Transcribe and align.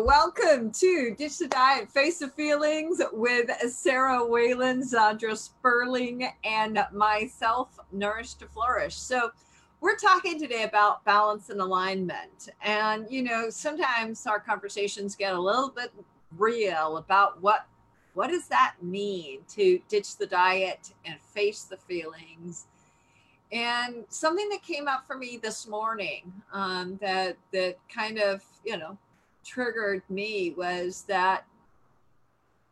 Welcome 0.00 0.72
to 0.72 1.14
Ditch 1.18 1.36
the 1.36 1.48
Diet, 1.48 1.90
Face 1.90 2.20
the 2.20 2.28
Feelings 2.28 3.02
with 3.12 3.50
Sarah 3.70 4.24
Whalen, 4.24 4.82
Zandra 4.82 5.36
Sperling, 5.36 6.32
and 6.44 6.82
myself, 6.94 7.78
Nourish 7.92 8.34
to 8.34 8.46
Flourish. 8.46 8.94
So, 8.94 9.32
we're 9.82 9.96
talking 9.96 10.40
today 10.40 10.62
about 10.62 11.04
balance 11.04 11.50
and 11.50 11.60
alignment. 11.60 12.48
And, 12.62 13.06
you 13.10 13.22
know, 13.22 13.50
sometimes 13.50 14.26
our 14.26 14.40
conversations 14.40 15.14
get 15.14 15.34
a 15.34 15.38
little 15.38 15.68
bit 15.68 15.92
real 16.38 16.96
about 16.96 17.42
what 17.42 17.66
what 18.14 18.28
does 18.28 18.48
that 18.48 18.76
mean 18.80 19.40
to 19.48 19.78
ditch 19.88 20.16
the 20.16 20.26
diet 20.26 20.94
and 21.04 21.20
face 21.20 21.64
the 21.64 21.76
feelings 21.76 22.66
and 23.52 24.04
something 24.08 24.48
that 24.48 24.62
came 24.62 24.88
up 24.88 25.06
for 25.06 25.16
me 25.16 25.38
this 25.42 25.66
morning 25.66 26.32
um, 26.52 26.98
that 27.02 27.36
that 27.52 27.76
kind 27.94 28.18
of 28.18 28.42
you 28.64 28.78
know 28.78 28.96
triggered 29.44 30.02
me 30.08 30.54
was 30.56 31.02
that 31.08 31.44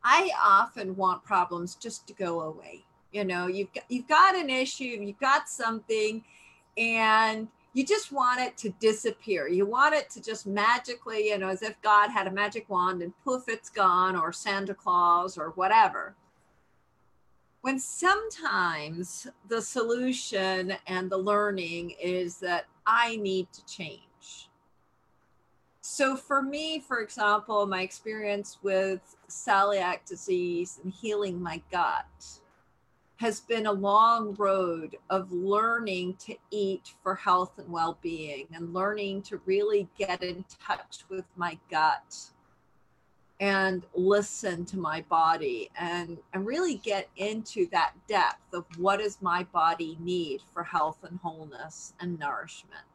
I 0.03 0.31
often 0.43 0.97
want 0.97 1.25
problems 1.25 1.75
just 1.75 2.07
to 2.09 2.15
go 2.15 2.43
away. 2.43 2.85
You 3.13 3.25
know, 3.25 3.47
you've 3.49 3.73
got, 3.73 3.85
you've 3.89 4.09
got 4.09 4.37
an 4.37 4.49
issue, 4.49 4.85
you've 4.85 5.19
got 5.19 5.49
something, 5.49 6.25
and 6.77 7.49
you 7.73 7.85
just 7.85 8.13
want 8.13 8.41
it 8.41 8.57
to 8.59 8.71
disappear. 8.81 9.49
You 9.49 9.67
want 9.67 9.95
it 9.95 10.11
to 10.11 10.23
just 10.23 10.47
magically, 10.47 11.29
you 11.29 11.39
know, 11.39 11.49
as 11.49 11.63
if 11.63 11.81
God 11.83 12.11
had 12.11 12.27
a 12.27 12.31
magic 12.31 12.69
wand 12.69 13.03
and 13.03 13.13
poof, 13.25 13.45
it's 13.49 13.71
gone, 13.71 14.17
or 14.17 14.33
Santa 14.33 14.75
Claus, 14.75 15.37
or 15.37 15.51
whatever. 15.51 16.15
When 17.63 17.79
sometimes 17.79 19.27
the 19.49 19.61
solution 19.61 20.75
and 20.87 21.11
the 21.11 21.19
learning 21.19 21.91
is 22.01 22.39
that 22.39 22.67
I 22.87 23.17
need 23.17 23.53
to 23.53 23.67
change 23.67 24.01
so 25.91 26.15
for 26.15 26.41
me, 26.41 26.79
for 26.79 27.01
example, 27.01 27.67
my 27.67 27.83
experience 27.83 28.59
with 28.63 29.17
celiac 29.29 30.05
disease 30.07 30.79
and 30.85 30.93
healing 30.93 31.43
my 31.43 31.61
gut 31.73 32.07
has 33.17 33.41
been 33.41 33.67
a 33.67 33.73
long 33.73 34.37
road 34.37 34.97
of 35.11 35.33
learning 35.33 36.15
to 36.21 36.37
eat 36.53 36.95
for 37.03 37.17
health 37.17 37.59
and 37.59 37.69
well-being 37.69 38.47
and 38.55 38.73
learning 38.73 39.23
to 39.23 39.41
really 39.47 39.89
get 39.99 40.23
in 40.23 40.45
touch 40.65 41.01
with 41.09 41.25
my 41.35 41.59
gut 41.69 42.31
and 43.41 43.85
listen 43.93 44.65
to 44.67 44.79
my 44.79 45.01
body 45.09 45.71
and, 45.77 46.19
and 46.33 46.47
really 46.47 46.77
get 46.77 47.09
into 47.17 47.67
that 47.71 47.95
depth 48.07 48.55
of 48.55 48.65
what 48.79 49.01
does 49.01 49.21
my 49.21 49.43
body 49.53 49.99
need 49.99 50.41
for 50.55 50.63
health 50.63 50.99
and 51.03 51.19
wholeness 51.19 51.95
and 51.99 52.17
nourishment 52.17 52.90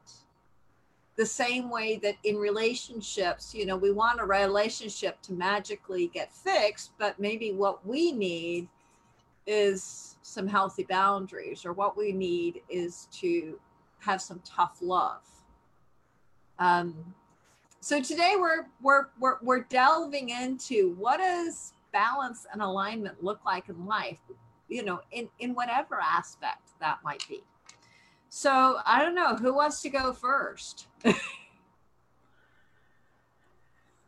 the 1.15 1.25
same 1.25 1.69
way 1.69 1.97
that 1.97 2.15
in 2.23 2.35
relationships, 2.35 3.55
you 3.55 3.65
know, 3.65 3.77
we 3.77 3.91
want 3.91 4.19
a 4.19 4.25
relationship 4.25 5.21
to 5.21 5.33
magically 5.33 6.07
get 6.07 6.33
fixed, 6.33 6.91
but 6.97 7.19
maybe 7.19 7.53
what 7.53 7.85
we 7.85 8.11
need 8.11 8.67
is 9.47 10.17
some 10.21 10.47
healthy 10.47 10.83
boundaries, 10.83 11.65
or 11.65 11.71
what 11.71 11.95
we 11.95 12.11
need 12.11 12.61
is 12.67 13.07
to 13.11 13.59
have 13.99 14.21
some 14.21 14.41
tough 14.43 14.77
love. 14.81 15.21
Um, 16.59 17.13
so 17.79 18.01
today 18.01 18.33
we're, 18.37 18.65
we're 18.81 19.07
we're 19.19 19.37
we're 19.41 19.61
delving 19.61 20.29
into 20.29 20.95
what 20.97 21.17
does 21.17 21.73
balance 21.93 22.45
and 22.51 22.61
alignment 22.61 23.23
look 23.23 23.39
like 23.45 23.69
in 23.69 23.85
life, 23.85 24.19
you 24.67 24.83
know, 24.83 25.01
in 25.11 25.29
in 25.39 25.53
whatever 25.53 25.99
aspect 26.01 26.71
that 26.81 26.97
might 27.03 27.23
be. 27.29 27.43
So 28.37 28.79
I 28.85 29.01
don't 29.01 29.15
know 29.15 29.37
who 29.37 29.53
wants 29.55 29.81
to 29.83 29.89
go 29.89 30.11
first. 30.11 30.87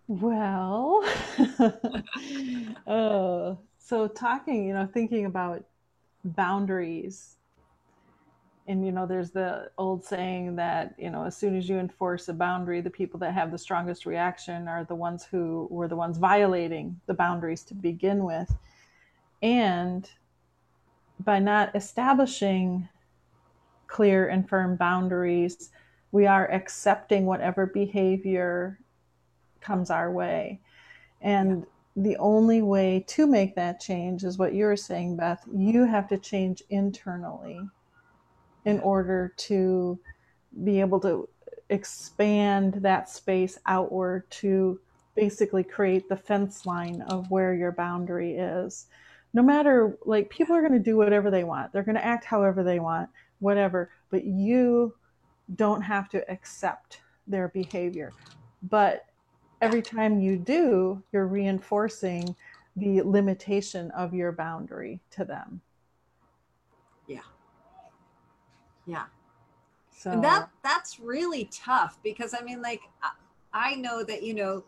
well, 0.09 1.02
uh, 2.88 3.55
so 3.80 4.08
talking, 4.09 4.67
you 4.67 4.73
know, 4.73 4.86
thinking 4.86 5.28
about 5.28 5.64
boundaries. 6.25 7.38
And, 8.67 8.86
you 8.86 8.92
know, 8.92 9.05
there's 9.05 9.32
the 9.32 9.71
old 9.77 10.04
saying 10.04 10.58
that, 10.58 10.93
you 10.98 11.10
know, 11.10 11.23
as 11.23 11.37
soon 11.37 11.55
as 11.55 11.70
you 11.70 11.80
enforce 11.80 12.27
a 12.27 12.33
boundary, 12.33 12.82
the 12.82 12.89
people 12.89 13.21
that 13.21 13.33
have 13.33 13.49
the 13.49 13.58
strongest 13.58 14.05
reaction 14.05 14.67
are 14.67 14.83
the 14.83 14.93
ones 14.93 15.23
who 15.23 15.70
were 15.71 15.87
the 15.87 15.95
ones 15.95 16.17
violating 16.17 16.99
the 17.05 17.14
boundaries 17.14 17.64
to 17.64 17.73
begin 17.73 18.26
with. 18.26 18.54
And 19.42 20.11
by 21.17 21.39
not 21.39 21.73
establishing 21.77 22.89
clear 23.87 24.27
and 24.27 24.48
firm 24.48 24.75
boundaries. 24.75 25.70
We 26.11 26.25
are 26.25 26.52
accepting 26.52 27.25
whatever 27.25 27.65
behavior 27.65 28.80
comes 29.61 29.89
our 29.89 30.11
way. 30.11 30.61
And 31.21 31.59
yeah. 31.95 32.03
the 32.03 32.17
only 32.17 32.61
way 32.61 33.03
to 33.08 33.27
make 33.27 33.55
that 33.55 33.80
change 33.80 34.23
is 34.23 34.37
what 34.37 34.53
you're 34.53 34.77
saying, 34.77 35.17
Beth. 35.17 35.43
You 35.53 35.86
have 35.86 36.08
to 36.09 36.17
change 36.17 36.64
internally 36.70 37.59
in 38.65 38.80
order 38.81 39.33
to 39.37 39.99
be 40.64 40.80
able 40.80 40.99
to 41.02 41.27
expand 41.69 42.75
that 42.75 43.09
space 43.09 43.58
outward 43.65 44.30
to 44.30 44.80
basically 45.15 45.64
create 45.64 46.08
the 46.08 46.15
fence 46.15 46.65
line 46.65 47.02
of 47.04 47.30
where 47.31 47.54
your 47.54 47.71
boundary 47.71 48.37
is. 48.37 48.87
No 49.33 49.42
matter, 49.42 49.98
like, 50.05 50.30
people 50.30 50.55
are 50.55 50.61
going 50.61 50.73
to 50.73 50.80
do 50.80 50.95
whatever 50.95 51.30
they 51.30 51.43
want, 51.43 51.73
they're 51.73 51.83
going 51.83 51.95
to 51.95 52.05
act 52.05 52.23
however 52.23 52.64
they 52.64 52.80
want 52.80 53.09
whatever, 53.39 53.92
but 54.09 54.23
you 54.25 54.93
don't 55.55 55.81
have 55.81 56.09
to 56.09 56.30
accept 56.30 57.02
their 57.27 57.49
behavior. 57.49 58.14
But 58.64 59.05
every 59.61 59.81
time 59.81 60.20
you 60.20 60.37
do, 60.37 61.03
you're 61.11 61.27
reinforcing 61.27 62.36
the 62.75 63.02
limitation 63.02 63.92
of 63.92 64.14
your 64.14 64.31
boundary 64.31 64.99
to 65.11 65.25
them. 65.25 65.61
Yeah. 67.08 67.20
Yeah. 68.86 69.05
So 69.98 70.11
and 70.11 70.23
that 70.23 70.49
that's 70.64 70.99
really 70.99 71.49
tough 71.52 71.98
because 72.04 72.36
I 72.39 72.43
mean 72.43 72.61
like 72.61 72.81
I 73.52 73.75
know 73.75 74.04
that 74.04 74.21
you 74.21 74.36
know 74.36 74.64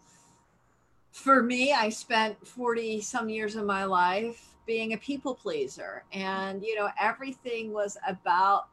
for 1.12 1.44
me 1.44 1.72
I 1.72 1.90
spent 1.90 2.46
40 2.48 3.02
some 3.02 3.30
years 3.30 3.56
of 3.56 3.66
my 3.66 3.84
life 3.84 4.56
being 4.70 4.94
a 4.94 4.98
people 4.98 5.34
pleaser 5.34 6.04
and 6.14 6.62
you 6.64 6.76
know 6.76 6.90
everything 7.02 7.74
was 7.74 7.98
about 8.08 8.70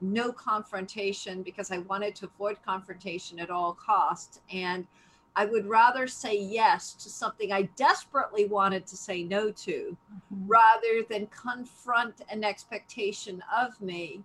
no 0.00 0.32
confrontation 0.32 1.40
because 1.44 1.70
i 1.70 1.78
wanted 1.78 2.16
to 2.16 2.26
avoid 2.26 2.56
confrontation 2.66 3.38
at 3.38 3.48
all 3.48 3.72
costs 3.74 4.40
and 4.52 4.88
i 5.36 5.44
would 5.44 5.64
rather 5.66 6.08
say 6.08 6.36
yes 6.36 6.94
to 6.94 7.08
something 7.08 7.52
i 7.52 7.62
desperately 7.76 8.46
wanted 8.46 8.84
to 8.88 8.96
say 8.96 9.22
no 9.22 9.52
to 9.52 9.96
mm-hmm. 10.12 10.48
rather 10.48 11.06
than 11.08 11.28
confront 11.28 12.22
an 12.28 12.42
expectation 12.42 13.40
of 13.56 13.80
me 13.80 14.24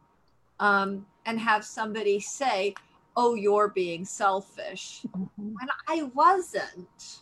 um, 0.59 1.05
and 1.27 1.39
have 1.39 1.63
somebody 1.63 2.19
say 2.19 2.73
oh 3.16 3.35
you're 3.35 3.67
being 3.67 4.03
selfish 4.03 5.01
mm-hmm. 5.16 5.53
when 5.53 5.69
i 5.87 6.01
wasn't 6.16 7.19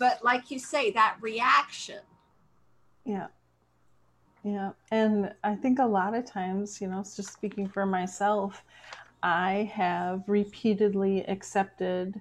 but 0.00 0.24
like 0.24 0.50
you 0.50 0.58
say 0.58 0.90
that 0.92 1.16
reaction. 1.20 2.00
Yeah. 3.04 3.28
Yeah. 4.42 4.72
And 4.90 5.32
i 5.44 5.54
think 5.54 5.78
a 5.78 5.86
lot 5.86 6.14
of 6.14 6.24
times 6.24 6.80
you 6.80 6.88
know 6.88 7.04
just 7.04 7.32
speaking 7.32 7.68
for 7.68 7.84
myself 7.84 8.64
i 9.22 9.70
have 9.72 10.24
repeatedly 10.26 11.24
accepted 11.28 12.18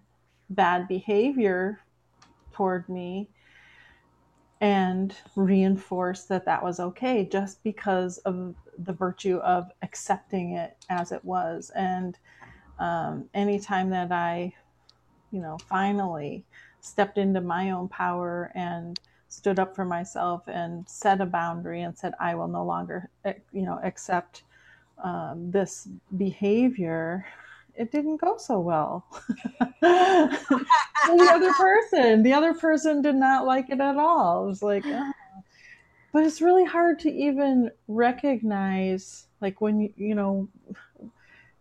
bad 0.50 0.88
behavior 0.90 1.80
toward 2.52 2.90
me 2.90 3.30
and 4.60 5.16
reinforced 5.38 6.28
that 6.28 6.44
that 6.44 6.62
was 6.62 6.82
okay 6.82 7.26
just 7.32 7.64
because 7.64 8.18
of 8.20 8.54
the 8.80 8.92
virtue 8.92 9.38
of 9.38 9.72
accepting 9.82 10.56
it 10.56 10.76
as 10.90 11.14
it 11.14 11.24
was. 11.24 11.72
And 11.76 12.18
um, 12.78 13.30
anytime 13.34 13.90
that 13.92 14.12
i 14.12 14.54
you 15.32 15.42
know 15.42 15.58
finally 15.70 16.44
stepped 16.82 17.18
into 17.18 17.42
my 17.42 17.72
own 17.72 17.88
power 17.88 18.52
and 18.56 19.00
stood 19.28 19.60
up 19.60 19.76
for 19.76 19.86
myself 19.86 20.44
and 20.48 20.88
set 20.88 21.22
a 21.22 21.26
boundary 21.26 21.82
and 21.82 21.98
said, 21.98 22.14
I 22.20 22.36
will 22.36 22.48
no 22.48 22.66
longer, 22.66 23.10
eh, 23.26 23.34
you 23.52 23.62
know, 23.62 23.80
accept 23.84 24.44
um, 25.04 25.52
this 25.52 25.88
behavior, 26.18 27.26
it 27.76 27.92
didn't 27.92 28.18
go 28.18 28.38
so 28.38 28.60
well. 28.60 29.06
the 29.82 30.38
other 31.08 31.54
person, 31.54 32.24
the 32.24 32.34
other 32.34 32.54
person 32.54 33.02
did 33.02 33.16
not 33.16 33.46
like 33.46 33.70
it 33.70 33.80
at 33.80 33.96
all. 33.96 34.44
It 34.44 34.48
was 34.48 34.62
like, 34.62 34.84
oh. 34.86 35.12
but 36.12 36.26
it's 36.26 36.42
really 36.42 36.66
hard 36.66 37.00
to 37.00 37.12
even 37.12 37.72
recognize, 37.88 39.28
like 39.40 39.62
when 39.62 39.80
you, 39.80 39.94
you 39.96 40.16
know, 40.16 40.50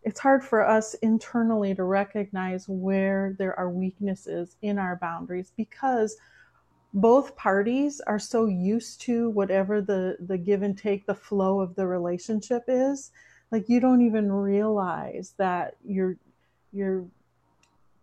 it's 0.02 0.20
hard 0.20 0.42
for 0.44 0.66
us 0.66 0.94
internally 0.94 1.74
to 1.74 1.84
recognize 1.84 2.68
where 2.68 3.34
there 3.38 3.58
are 3.58 3.70
weaknesses 3.70 4.56
in 4.62 4.78
our 4.78 4.96
boundaries 4.96 5.52
because 5.56 6.16
both 6.94 7.36
parties 7.36 8.00
are 8.06 8.18
so 8.18 8.46
used 8.46 9.00
to 9.02 9.30
whatever 9.30 9.82
the 9.82 10.16
the 10.20 10.38
give 10.38 10.62
and 10.62 10.78
take 10.78 11.06
the 11.06 11.14
flow 11.14 11.60
of 11.60 11.74
the 11.74 11.86
relationship 11.86 12.62
is 12.66 13.10
like 13.50 13.68
you 13.68 13.80
don't 13.80 14.02
even 14.02 14.32
realize 14.32 15.34
that 15.36 15.76
you're 15.84 16.16
you're 16.72 17.04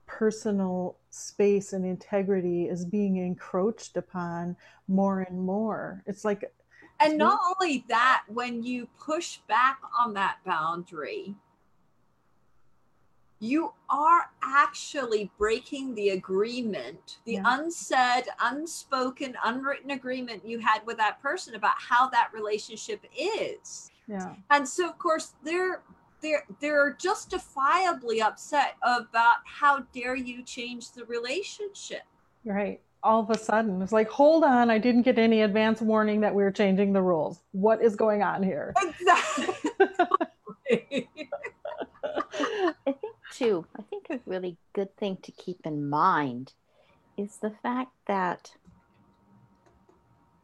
personal 0.05 0.97
space 1.09 1.73
and 1.73 1.85
integrity 1.85 2.65
is 2.65 2.85
being 2.85 3.17
encroached 3.17 3.97
upon 3.97 4.55
more 4.87 5.21
and 5.21 5.39
more. 5.39 6.03
It's 6.05 6.25
like 6.25 6.51
and 6.99 7.17
not 7.17 7.39
only 7.59 7.83
that, 7.89 8.23
when 8.27 8.63
you 8.63 8.87
push 8.97 9.39
back 9.49 9.79
on 9.99 10.13
that 10.13 10.37
boundary, 10.45 11.35
you 13.39 13.73
are 13.89 14.29
actually 14.41 15.29
breaking 15.37 15.93
the 15.95 16.09
agreement, 16.09 17.17
the 17.25 17.33
yeah. 17.33 17.43
unsaid, 17.45 18.25
unspoken, 18.41 19.35
unwritten 19.43 19.91
agreement 19.91 20.45
you 20.45 20.59
had 20.59 20.85
with 20.85 20.97
that 20.97 21.21
person 21.21 21.55
about 21.55 21.75
how 21.77 22.09
that 22.09 22.29
relationship 22.33 23.05
is. 23.15 23.91
Yeah. 24.07 24.35
And 24.49 24.67
so 24.67 24.87
of 24.87 24.97
course 24.97 25.33
they're 25.43 25.81
they're 26.21 26.45
they're 26.59 26.93
justifiably 26.93 28.21
upset 28.21 28.75
about 28.81 29.37
how 29.45 29.79
dare 29.93 30.15
you 30.15 30.43
change 30.43 30.91
the 30.91 31.05
relationship. 31.05 32.03
Right. 32.45 32.81
All 33.03 33.21
of 33.21 33.29
a 33.29 33.37
sudden, 33.37 33.83
it's 33.83 33.91
like, 33.91 34.09
hold 34.09 34.43
on, 34.43 34.71
I 34.71 34.79
didn't 34.79 35.03
get 35.03 35.19
any 35.19 35.41
advance 35.41 35.79
warning 35.79 36.21
that 36.21 36.33
we 36.33 36.43
are 36.43 36.51
changing 36.51 36.91
the 36.91 37.03
rules. 37.03 37.41
What 37.51 37.83
is 37.83 37.95
going 37.95 38.23
on 38.23 38.41
here? 38.41 38.73
Exactly. 38.81 39.53
I 39.79 40.85
think 40.89 41.09
too, 43.37 43.65
I 43.77 43.81
think 43.81 44.07
a 44.09 44.19
really 44.25 44.57
good 44.73 44.95
thing 44.97 45.17
to 45.23 45.31
keep 45.31 45.65
in 45.65 45.89
mind 45.89 46.53
is 47.17 47.37
the 47.37 47.51
fact 47.63 47.91
that 48.07 48.51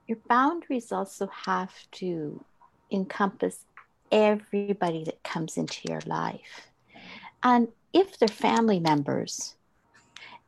your 0.07 0.17
boundaries 0.27 0.91
also 0.91 1.27
have 1.27 1.73
to 1.91 2.43
encompass 2.91 3.65
everybody 4.11 5.05
that 5.05 5.23
comes 5.23 5.57
into 5.57 5.87
your 5.89 6.01
life. 6.05 6.69
And 7.43 7.69
if 7.93 8.19
they're 8.19 8.27
family 8.27 8.79
members 8.79 9.55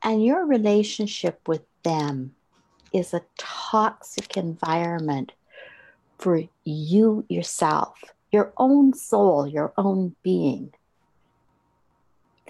and 0.01 0.25
your 0.25 0.46
relationship 0.46 1.48
with 1.48 1.63
them 1.84 2.36
is 2.92 3.13
a 3.13 3.22
toxic 3.38 4.36
environment 4.36 5.31
for 6.19 6.44
you 6.66 7.25
yourself, 7.30 8.04
your 8.31 8.54
own 8.57 8.94
soul, 8.94 9.48
your 9.48 9.74
own 9.78 10.16
being, 10.24 10.74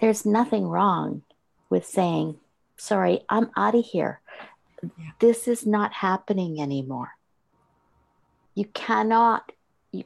there's 0.03 0.25
nothing 0.25 0.67
wrong 0.67 1.21
with 1.69 1.85
saying, 1.85 2.35
sorry, 2.75 3.21
I'm 3.29 3.49
out 3.55 3.73
of 3.73 3.85
here. 3.85 4.19
Yeah. 4.83 5.11
This 5.19 5.47
is 5.47 5.65
not 5.65 5.93
happening 5.93 6.59
anymore. 6.59 7.11
You 8.53 8.65
cannot, 8.65 9.53
you, 9.93 10.03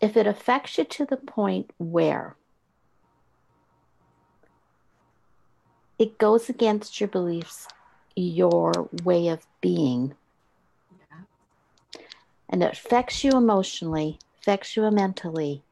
if 0.00 0.16
it 0.16 0.28
affects 0.28 0.78
you 0.78 0.84
to 0.84 1.04
the 1.04 1.16
point 1.16 1.72
where 1.76 2.36
it 5.98 6.18
goes 6.18 6.48
against 6.48 7.00
your 7.00 7.08
beliefs, 7.08 7.66
your 8.14 8.88
way 9.02 9.26
of 9.26 9.44
being, 9.60 10.14
yeah. 11.00 11.22
and 12.48 12.62
it 12.62 12.74
affects 12.74 13.24
you 13.24 13.32
emotionally, 13.32 14.20
affects 14.40 14.76
you 14.76 14.88
mentally, 14.92 15.64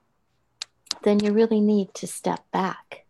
then 1.03 1.21
you 1.21 1.33
really 1.33 1.61
need 1.61 1.95
to 1.95 2.07
step 2.07 2.45
back. 2.53 3.05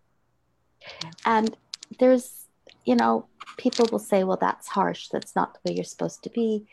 And 1.24 1.56
there's, 1.98 2.46
you 2.84 2.96
know, 2.96 3.26
people 3.56 3.86
will 3.90 3.98
say, 3.98 4.24
well, 4.24 4.38
that's 4.40 4.68
harsh. 4.68 5.08
That's 5.08 5.34
not 5.36 5.54
the 5.54 5.60
way 5.64 5.76
you're 5.76 5.84
supposed 5.84 6.22
to 6.24 6.30
be. 6.30 6.66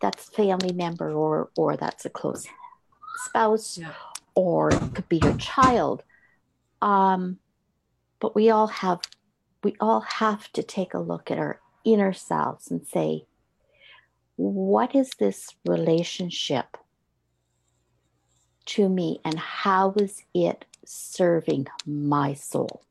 That's 0.00 0.28
family 0.30 0.72
member 0.72 1.12
or 1.12 1.50
or 1.56 1.76
that's 1.76 2.04
a 2.04 2.10
close 2.10 2.46
spouse 3.26 3.78
yeah. 3.78 3.92
or 4.34 4.70
it 4.70 4.94
could 4.94 5.08
be 5.08 5.20
your 5.22 5.36
child. 5.36 6.02
Um, 6.80 7.38
but 8.18 8.34
we 8.34 8.50
all 8.50 8.66
have 8.66 9.00
we 9.62 9.76
all 9.80 10.00
have 10.00 10.52
to 10.52 10.62
take 10.62 10.92
a 10.94 10.98
look 10.98 11.30
at 11.30 11.38
our 11.38 11.60
inner 11.84 12.12
selves 12.12 12.70
and 12.70 12.86
say, 12.86 13.26
what 14.36 14.94
is 14.94 15.10
this 15.18 15.48
relationship 15.64 16.76
to 18.66 18.88
me 18.88 19.20
and 19.24 19.38
how 19.38 19.92
is 19.96 20.22
it 20.34 20.64
serving 20.84 21.66
my 21.86 22.34
soul? 22.34 22.82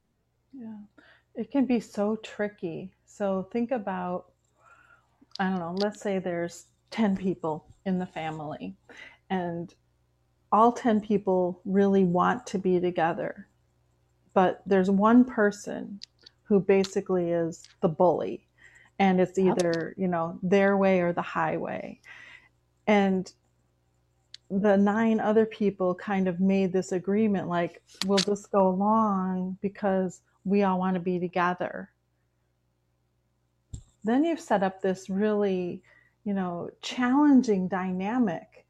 Yeah, 0.54 0.78
it 1.36 1.52
can 1.52 1.66
be 1.66 1.80
so 1.80 2.18
tricky. 2.18 2.92
So 3.06 3.48
think 3.52 3.72
about, 3.72 4.32
I 5.40 5.50
don't 5.50 5.60
know, 5.60 5.76
let's 5.78 6.02
say 6.02 6.20
there's 6.20 6.66
10 6.92 7.18
people 7.18 7.66
in 7.86 8.00
the 8.00 8.06
family 8.06 8.76
and 9.30 9.74
all 10.52 10.72
10 10.72 11.02
people 11.02 11.62
really 11.66 12.04
want 12.04 12.46
to 12.48 12.58
be 12.58 12.80
together. 12.80 13.48
But 14.34 14.62
there's 14.66 14.90
one 14.90 15.26
person 15.26 16.00
who 16.44 16.60
basically 16.60 17.32
is 17.32 17.64
the 17.82 17.88
bully 17.88 18.48
and 19.00 19.20
it's 19.20 19.40
either, 19.40 19.94
you 19.98 20.08
know, 20.08 20.38
their 20.44 20.78
way 20.78 21.00
or 21.00 21.14
the 21.14 21.22
highway. 21.22 22.00
And 22.88 23.32
the 24.52 24.76
nine 24.76 25.20
other 25.20 25.46
people 25.46 25.96
kind 25.96 26.28
of 26.28 26.40
made 26.40 26.74
this 26.74 26.92
agreement 26.92 27.48
like 27.48 27.82
we'll 28.06 28.18
just 28.18 28.52
go 28.52 28.68
along 28.68 29.58
because 29.62 30.22
we 30.44 30.64
all 30.64 30.78
want 30.78 30.96
to 30.96 31.00
be 31.00 31.20
together. 31.20 31.90
Then 34.04 34.26
you've 34.26 34.40
set 34.40 34.64
up 34.64 34.82
this 34.82 35.10
really 35.10 35.82
you 36.24 36.34
know 36.34 36.70
challenging 36.84 37.68
dynamic 37.68 38.68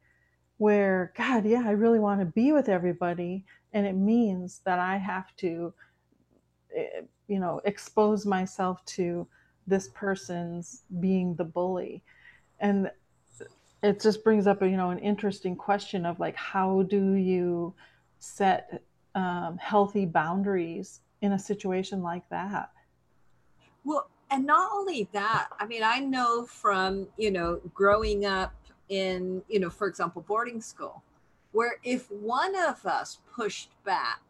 where 0.56 1.12
god 1.18 1.44
yeah 1.44 1.62
i 1.66 1.70
really 1.70 1.98
want 1.98 2.18
to 2.18 2.24
be 2.24 2.50
with 2.50 2.66
everybody 2.66 3.44
and 3.74 3.86
it 3.86 3.94
means 3.94 4.62
that 4.64 4.78
i 4.78 4.96
have 4.96 5.36
to 5.36 5.70
eh, 6.74 7.02
you 7.28 7.38
know 7.38 7.60
expose 7.66 8.24
myself 8.24 8.82
to 8.86 9.26
this 9.66 9.88
person's 9.94 10.82
being 11.00 11.34
the 11.34 11.44
bully. 11.44 12.02
And 12.60 12.90
it 13.82 14.00
just 14.00 14.22
brings 14.22 14.46
up 14.46 14.62
a, 14.62 14.68
you 14.68 14.76
know 14.76 14.90
an 14.90 14.98
interesting 14.98 15.56
question 15.56 16.06
of 16.06 16.20
like 16.20 16.36
how 16.36 16.82
do 16.82 17.14
you 17.14 17.74
set 18.18 18.82
um, 19.14 19.58
healthy 19.60 20.06
boundaries 20.06 21.00
in 21.20 21.32
a 21.32 21.38
situation 21.38 22.02
like 22.02 22.28
that? 22.30 22.70
Well 23.84 24.08
and 24.32 24.46
not 24.46 24.70
only 24.72 25.08
that 25.12 25.48
i 25.60 25.66
mean 25.66 25.82
i 25.84 25.98
know 25.98 26.44
from 26.44 27.06
you 27.16 27.30
know 27.30 27.60
growing 27.74 28.24
up 28.24 28.54
in 28.88 29.42
you 29.48 29.60
know 29.60 29.70
for 29.70 29.86
example 29.86 30.24
boarding 30.26 30.60
school 30.60 31.02
where 31.52 31.76
if 31.84 32.10
one 32.10 32.56
of 32.56 32.84
us 32.86 33.18
pushed 33.36 33.70
back 33.84 34.22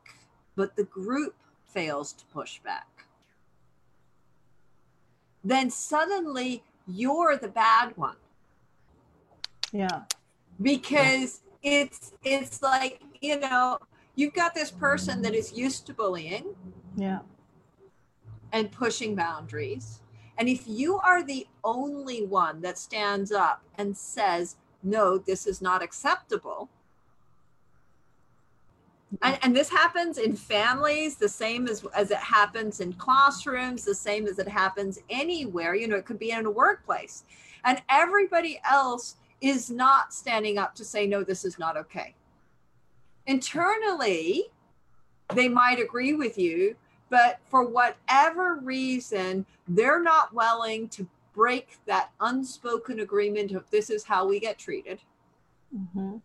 but 0.56 0.76
the 0.76 0.84
group 0.84 1.34
fails 1.64 2.12
to 2.12 2.24
push 2.26 2.58
back 2.60 3.06
then 5.44 5.70
suddenly 5.70 6.62
you're 6.86 7.36
the 7.36 7.48
bad 7.48 7.96
one 7.96 8.16
yeah. 9.72 10.02
Because 10.60 11.40
yeah. 11.62 11.82
it's 11.82 12.12
it's 12.22 12.62
like, 12.62 13.00
you 13.20 13.40
know, 13.40 13.78
you've 14.14 14.34
got 14.34 14.54
this 14.54 14.70
person 14.70 15.22
that 15.22 15.34
is 15.34 15.52
used 15.52 15.86
to 15.86 15.94
bullying. 15.94 16.54
Yeah. 16.96 17.20
And 18.52 18.70
pushing 18.70 19.14
boundaries. 19.14 20.00
And 20.38 20.48
if 20.48 20.64
you 20.66 20.98
are 20.98 21.22
the 21.22 21.46
only 21.64 22.26
one 22.26 22.60
that 22.62 22.78
stands 22.78 23.32
up 23.32 23.62
and 23.78 23.96
says, 23.96 24.56
no, 24.82 25.18
this 25.18 25.46
is 25.46 25.62
not 25.62 25.82
acceptable. 25.82 26.68
And, 29.20 29.38
and, 29.42 29.56
this 29.56 29.68
happens 29.68 30.16
in 30.16 30.34
families 30.34 31.16
the 31.16 31.28
same 31.28 31.68
as, 31.68 31.84
as 31.94 32.10
it 32.10 32.16
happens 32.16 32.80
in 32.80 32.94
classrooms, 32.94 33.84
the 33.84 33.94
same 33.94 34.26
as 34.26 34.38
it 34.38 34.48
happens 34.48 34.98
anywhere. 35.10 35.74
You 35.74 35.86
know, 35.86 35.96
it 35.96 36.06
could 36.06 36.18
be 36.18 36.30
in 36.30 36.46
a 36.46 36.50
workplace. 36.50 37.24
And 37.64 37.82
everybody 37.90 38.58
else 38.68 39.16
is 39.42 39.70
not 39.70 40.14
standing 40.14 40.56
up 40.56 40.74
to 40.76 40.84
say, 40.84 41.06
no, 41.06 41.24
this 41.24 41.44
is 41.44 41.58
not 41.58 41.76
okay. 41.76 42.14
Internally, 43.26 44.44
they 45.34 45.48
might 45.48 45.80
agree 45.80 46.14
with 46.14 46.38
you, 46.38 46.76
but 47.10 47.40
for 47.44 47.64
whatever 47.66 48.60
reason, 48.62 49.44
they're 49.68 50.02
not 50.02 50.32
willing 50.32 50.88
to 50.90 51.06
break 51.34 51.78
that 51.86 52.10
unspoken 52.20 53.00
agreement 53.00 53.52
of 53.52 53.68
this 53.70 53.90
is 53.90 54.04
how 54.04 54.26
we 54.26 54.38
get 54.38 54.58
treated. 54.58 55.00
Mm-hmm. 55.76 56.16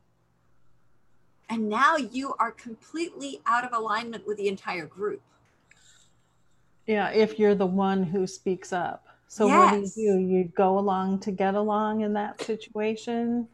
And 1.49 1.69
now 1.69 1.95
you 1.95 2.35
are 2.39 2.51
completely 2.51 3.41
out 3.45 3.63
of 3.63 3.73
alignment 3.73 4.27
with 4.27 4.37
the 4.37 4.47
entire 4.47 4.85
group. 4.85 5.21
Yeah, 6.85 7.09
if 7.09 7.39
you're 7.39 7.55
the 7.55 7.65
one 7.65 8.03
who 8.03 8.27
speaks 8.27 8.71
up. 8.71 9.06
So 9.27 9.47
yes. 9.47 9.57
what 9.57 9.95
do 9.95 10.01
you 10.01 10.13
do? 10.13 10.19
You 10.19 10.51
go 10.55 10.79
along 10.79 11.19
to 11.19 11.31
get 11.31 11.55
along 11.55 12.01
in 12.01 12.13
that 12.13 12.41
situation. 12.41 13.47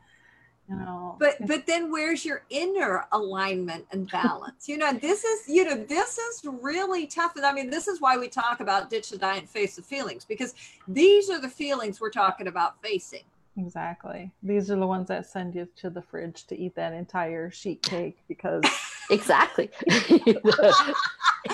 You 0.70 0.78
know. 0.78 1.18
But 1.20 1.36
but 1.46 1.66
then 1.68 1.92
where's 1.92 2.24
your 2.24 2.44
inner 2.50 3.06
alignment 3.12 3.86
and 3.92 4.10
balance? 4.10 4.70
you 4.70 4.78
know, 4.78 4.94
this 4.94 5.24
is 5.24 5.48
you 5.48 5.66
know 5.66 5.76
this 5.76 6.18
is 6.18 6.42
really 6.46 7.06
tough. 7.06 7.36
And 7.36 7.46
I 7.46 7.54
mean, 7.54 7.70
this 7.70 7.88
is 7.88 8.00
why 8.00 8.18
we 8.18 8.30
talk 8.30 8.60
about 8.60 8.90
ditch 8.90 9.10
the 9.10 9.18
diet 9.18 9.40
and 9.40 9.50
face 9.50 9.76
the 9.76 9.82
feelings 9.82 10.24
because 10.24 10.56
these 10.88 11.30
are 11.30 11.42
the 11.42 11.50
feelings 11.50 12.00
we're 12.00 12.12
talking 12.12 12.48
about 12.48 12.82
facing. 12.82 13.24
Exactly. 13.58 14.32
These 14.42 14.72
are 14.72 14.78
the 14.78 14.88
ones 14.88 15.08
that 15.10 15.28
send 15.28 15.54
you 15.54 15.68
to 15.78 15.90
the 15.90 16.02
fridge 16.02 16.46
to 16.48 16.58
eat 16.58 16.76
that 16.76 16.94
entire 16.94 17.52
sheet 17.52 17.82
cake 17.84 18.18
because 18.28 18.64
exactly. 19.12 19.70
because 19.88 20.38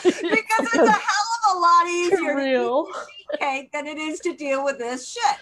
it's 0.03 0.75
a 0.75 0.91
hell 0.91 1.29
of 1.51 1.57
a 1.57 1.59
lot 1.59 1.87
easier 1.87 2.35
real. 2.37 2.85
to 2.85 2.91
eat 2.91 3.18
cake 3.37 3.71
than 3.71 3.87
it 3.87 3.97
is 3.97 4.19
to 4.21 4.33
deal 4.33 4.63
with 4.63 4.77
this 4.77 5.11
shit. 5.11 5.37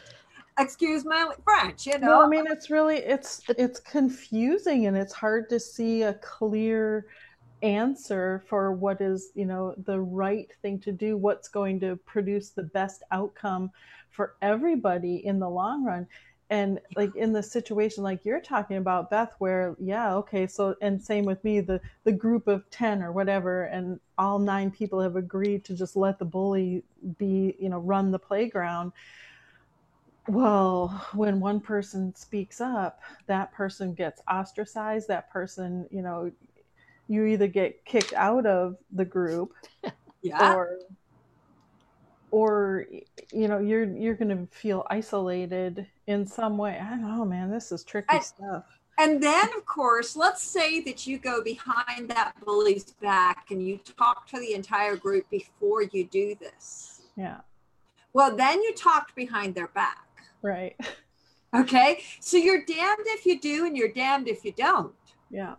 Excuse 0.60 1.06
my 1.06 1.32
French, 1.44 1.86
you 1.86 1.98
know. 2.00 2.08
No, 2.08 2.22
I 2.24 2.28
mean 2.28 2.46
it's 2.48 2.70
really 2.70 2.98
it's 2.98 3.42
it's 3.58 3.80
confusing 3.80 4.88
and 4.88 4.98
it's 4.98 5.14
hard 5.14 5.50
to 5.50 5.60
see 5.60 6.04
a 6.04 6.16
clear 6.16 7.06
answer 7.62 8.44
for 8.48 8.72
what 8.72 9.02
is, 9.02 9.32
you 9.36 9.46
know, 9.46 9.74
the 9.86 10.00
right 10.00 10.48
thing 10.62 10.80
to 10.80 10.92
do, 10.92 11.18
what's 11.18 11.48
going 11.48 11.80
to 11.80 11.96
produce 12.06 12.50
the 12.50 12.64
best 12.64 13.04
outcome 13.12 13.72
for 14.10 14.36
everybody 14.42 15.26
in 15.26 15.40
the 15.40 15.50
long 15.50 15.84
run 15.84 16.08
and 16.50 16.80
like 16.96 17.14
in 17.16 17.34
the 17.34 17.44
situation 17.44 18.04
like 18.04 18.24
you're 18.24 18.40
talking 18.40 18.78
about 18.78 19.10
beth 19.10 19.34
where 19.40 19.76
yeah 19.80 20.16
okay 20.16 20.48
so 20.48 20.76
and 20.82 21.02
same 21.02 21.26
with 21.26 21.44
me 21.44 21.60
the 21.60 21.80
the 22.06 22.12
group 22.12 22.48
of 22.48 22.70
10 22.70 23.04
or 23.04 23.12
whatever 23.12 23.64
and 23.64 24.00
all 24.18 24.40
nine 24.40 24.72
people 24.72 25.00
have 25.02 25.16
agreed 25.16 25.66
to 25.66 25.76
just 25.76 25.96
let 25.96 26.18
the 26.20 26.26
bully 26.26 26.84
be 27.18 27.56
you 27.60 27.70
know 27.70 27.80
run 27.80 28.12
the 28.12 28.20
playground 28.20 28.92
well 30.30 31.06
when 31.14 31.40
one 31.40 31.60
person 31.60 32.16
speaks 32.16 32.62
up 32.62 33.02
that 33.28 33.52
person 33.52 33.94
gets 33.94 34.22
ostracized 34.32 35.08
that 35.08 35.30
person 35.30 35.86
you 35.92 36.02
know 36.02 36.32
you 37.10 37.26
either 37.26 37.48
get 37.48 37.84
kicked 37.86 38.14
out 38.14 38.46
of 38.46 38.76
the 38.92 39.06
group 39.06 39.54
yeah. 40.22 40.54
or 40.54 40.78
or 42.32 42.86
you 43.32 43.48
know 43.48 43.60
you're 43.60 43.86
you're 43.86 44.16
going 44.16 44.30
to 44.30 44.48
feel 44.56 44.86
isolated 44.90 45.88
in 46.08 46.26
some 46.26 46.58
way. 46.58 46.80
I 46.82 46.90
don't 46.90 47.02
know 47.02 47.26
man 47.26 47.50
this 47.50 47.72
is 47.72 47.84
tricky 47.84 48.08
and, 48.10 48.24
stuff. 48.24 48.64
and 48.98 49.22
then 49.22 49.48
of 49.58 49.66
course 49.66 50.16
let's 50.16 50.42
say 50.42 50.82
that 50.82 51.08
you 51.08 51.18
go 51.18 51.42
behind 51.44 52.10
that 52.10 52.34
bully's 52.46 52.92
back 53.02 53.52
and 53.52 53.66
you 53.66 53.80
talk 53.98 54.28
to 54.28 54.40
the 54.40 54.54
entire 54.54 54.96
group 54.96 55.30
before 55.30 55.84
you 55.84 56.06
do 56.06 56.36
this. 56.40 57.02
Yeah. 57.16 57.38
Well 58.14 58.36
then 58.36 58.62
you 58.62 58.74
talked 58.74 59.16
behind 59.16 59.56
their 59.56 59.70
back. 59.70 60.08
Right. 60.42 60.76
Okay? 61.56 62.04
So 62.20 62.36
you're 62.36 62.66
damned 62.66 63.06
if 63.06 63.26
you 63.26 63.40
do 63.40 63.66
and 63.66 63.76
you're 63.76 63.92
damned 63.92 64.28
if 64.28 64.44
you 64.44 64.52
don't. 64.52 64.94
Yeah. 65.32 65.56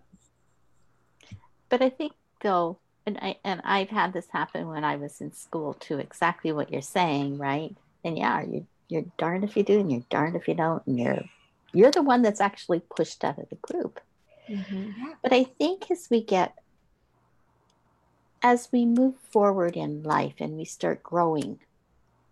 But 1.71 1.83
i 1.83 1.91
think 1.91 2.13
though 2.43 2.79
and 3.09 3.19
I 3.23 3.37
and 3.43 3.61
I've 3.65 3.89
had 3.89 4.13
this 4.13 4.29
happen 4.29 4.69
when 4.69 4.85
I 4.85 4.97
was 4.97 5.21
in 5.21 5.33
school 5.33 5.75
too. 5.75 5.99
Exactly 5.99 6.53
what 6.53 6.71
you're 6.71 6.83
saying, 6.83 7.39
right? 7.39 7.75
And 8.05 8.19
yeah, 8.19 8.43
you 8.43 8.67
you're 8.89 9.07
darned 9.17 9.45
if 9.45 9.57
you 9.57 9.63
do, 9.63 9.81
and 9.81 9.91
you're 9.91 10.05
darned 10.11 10.37
if 10.37 10.47
you 10.47 10.55
don't, 10.55 10.87
and 10.87 10.99
you're 10.99 11.25
you're 11.73 11.91
the 11.91 12.03
one 12.03 12.23
that's 12.23 12.41
actually 12.41 12.81
pushed 12.81 13.25
out 13.25 13.39
of 13.39 13.49
the 13.49 13.57
group. 13.57 14.01
Mm-hmm. 14.49 15.13
But 15.23 15.33
I 15.33 15.45
think 15.45 15.91
as 15.91 16.09
we 16.11 16.23
get 16.23 16.55
as 18.43 18.69
we 18.71 18.85
move 18.85 19.17
forward 19.31 19.77
in 19.77 20.03
life 20.03 20.35
and 20.39 20.57
we 20.57 20.65
start 20.65 21.03
growing 21.03 21.59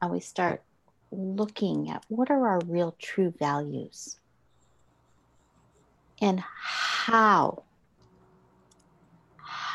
and 0.00 0.12
we 0.12 0.20
start 0.20 0.62
looking 1.10 1.90
at 1.90 2.04
what 2.08 2.30
are 2.30 2.46
our 2.46 2.60
real 2.66 2.94
true 2.98 3.32
values 3.38 4.16
and 6.20 6.40
how 6.40 7.62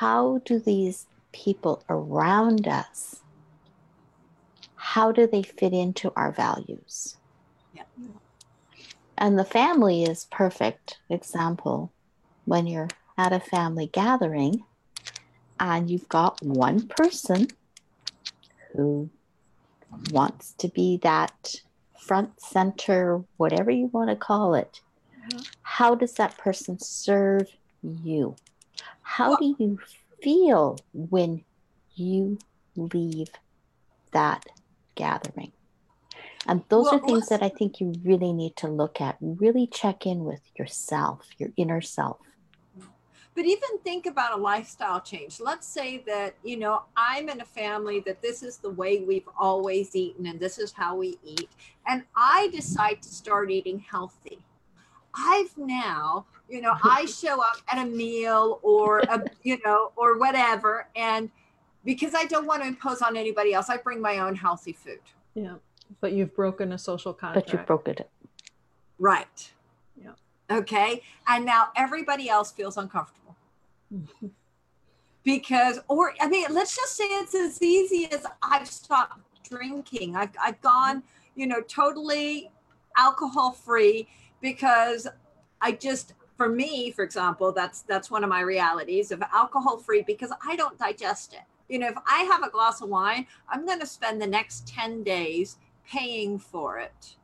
how 0.01 0.41
do 0.45 0.57
these 0.57 1.05
people 1.31 1.83
around 1.87 2.67
us 2.67 3.21
how 4.75 5.11
do 5.11 5.27
they 5.27 5.43
fit 5.43 5.73
into 5.73 6.11
our 6.15 6.31
values 6.31 7.17
yeah. 7.75 7.83
and 9.15 9.37
the 9.37 9.45
family 9.45 10.01
is 10.01 10.25
perfect 10.31 10.97
example 11.07 11.91
when 12.45 12.65
you're 12.65 12.87
at 13.15 13.31
a 13.31 13.39
family 13.39 13.91
gathering 13.93 14.63
and 15.59 15.91
you've 15.91 16.09
got 16.09 16.43
one 16.43 16.87
person 16.87 17.47
who 18.73 19.07
wants 20.11 20.55
to 20.57 20.67
be 20.67 20.97
that 20.97 21.61
front 21.95 22.41
center 22.41 23.23
whatever 23.37 23.69
you 23.69 23.85
want 23.93 24.09
to 24.09 24.15
call 24.15 24.55
it 24.55 24.81
mm-hmm. 25.15 25.41
how 25.61 25.93
does 25.93 26.13
that 26.13 26.35
person 26.39 26.79
serve 26.79 27.47
you 27.83 28.35
how 29.11 29.35
do 29.35 29.55
you 29.59 29.77
feel 30.23 30.77
when 30.93 31.43
you 31.95 32.37
leave 32.75 33.27
that 34.13 34.45
gathering? 34.95 35.51
And 36.47 36.63
those 36.69 36.85
well, 36.85 36.95
are 36.95 37.05
things 37.05 37.27
that 37.27 37.43
I 37.43 37.49
think 37.49 37.81
you 37.81 37.93
really 38.03 38.31
need 38.31 38.55
to 38.57 38.67
look 38.67 39.01
at. 39.01 39.17
Really 39.19 39.67
check 39.67 40.05
in 40.05 40.23
with 40.23 40.41
yourself, 40.57 41.27
your 41.37 41.49
inner 41.57 41.81
self. 41.81 42.17
But 43.35 43.45
even 43.45 43.79
think 43.83 44.05
about 44.05 44.37
a 44.37 44.41
lifestyle 44.41 45.01
change. 45.01 45.39
Let's 45.39 45.67
say 45.67 46.03
that, 46.07 46.35
you 46.43 46.57
know, 46.57 46.83
I'm 46.95 47.27
in 47.29 47.41
a 47.41 47.45
family 47.45 47.99
that 48.05 48.21
this 48.21 48.43
is 48.43 48.57
the 48.57 48.69
way 48.69 48.99
we've 48.99 49.29
always 49.37 49.95
eaten 49.95 50.25
and 50.25 50.39
this 50.39 50.57
is 50.57 50.71
how 50.71 50.95
we 50.95 51.17
eat. 51.23 51.49
And 51.85 52.03
I 52.15 52.49
decide 52.53 53.01
to 53.01 53.09
start 53.09 53.51
eating 53.51 53.79
healthy. 53.79 54.39
I've 55.13 55.57
now 55.57 56.25
you 56.51 56.61
know 56.61 56.73
i 56.83 57.05
show 57.05 57.41
up 57.41 57.57
at 57.71 57.85
a 57.85 57.89
meal 57.89 58.59
or 58.61 58.99
a 58.99 59.23
you 59.43 59.57
know 59.65 59.91
or 59.95 60.19
whatever 60.19 60.87
and 60.95 61.31
because 61.85 62.13
i 62.13 62.25
don't 62.25 62.45
want 62.45 62.61
to 62.61 62.67
impose 62.67 63.01
on 63.01 63.17
anybody 63.17 63.53
else 63.53 63.69
i 63.69 63.77
bring 63.77 64.01
my 64.01 64.19
own 64.19 64.35
healthy 64.35 64.73
food. 64.73 64.99
Yeah 65.33 65.55
but 65.99 66.13
you've 66.13 66.35
broken 66.35 66.71
a 66.71 66.77
social 66.77 67.13
contract 67.13 67.47
but 67.47 67.53
you've 67.53 67.65
broken 67.65 67.95
it. 67.97 68.09
Right. 68.99 69.51
Yeah. 70.01 70.11
Okay 70.49 71.01
and 71.27 71.45
now 71.45 71.69
everybody 71.75 72.29
else 72.29 72.51
feels 72.51 72.77
uncomfortable. 72.77 73.35
Because 75.23 75.77
or 75.87 76.15
i 76.19 76.27
mean 76.27 76.47
let's 76.49 76.75
just 76.75 76.95
say 76.95 77.03
it's 77.03 77.35
as 77.35 77.61
easy 77.61 78.11
as 78.11 78.25
i've 78.41 78.67
stopped 78.67 79.19
drinking. 79.47 80.15
I've, 80.15 80.31
I've 80.41 80.59
gone 80.61 81.03
you 81.35 81.45
know 81.45 81.61
totally 81.61 82.49
alcohol 82.97 83.51
free 83.51 84.07
because 84.41 85.07
i 85.61 85.71
just 85.71 86.13
for 86.41 86.49
me, 86.49 86.89
for 86.89 87.03
example, 87.03 87.51
that's 87.51 87.83
that's 87.83 88.09
one 88.09 88.23
of 88.23 88.29
my 88.31 88.39
realities 88.39 89.11
of 89.11 89.21
alcohol 89.31 89.77
free 89.77 90.01
because 90.01 90.31
I 90.43 90.55
don't 90.55 90.75
digest 90.75 91.33
it. 91.33 91.41
You 91.69 91.77
know, 91.77 91.89
if 91.89 91.97
I 92.07 92.23
have 92.23 92.41
a 92.41 92.49
glass 92.49 92.81
of 92.81 92.89
wine, 92.89 93.27
I'm 93.47 93.63
going 93.63 93.79
to 93.79 93.85
spend 93.85 94.19
the 94.19 94.25
next 94.25 94.67
10 94.67 95.03
days 95.03 95.57
paying 95.87 96.39
for 96.39 96.79
it 96.79 97.15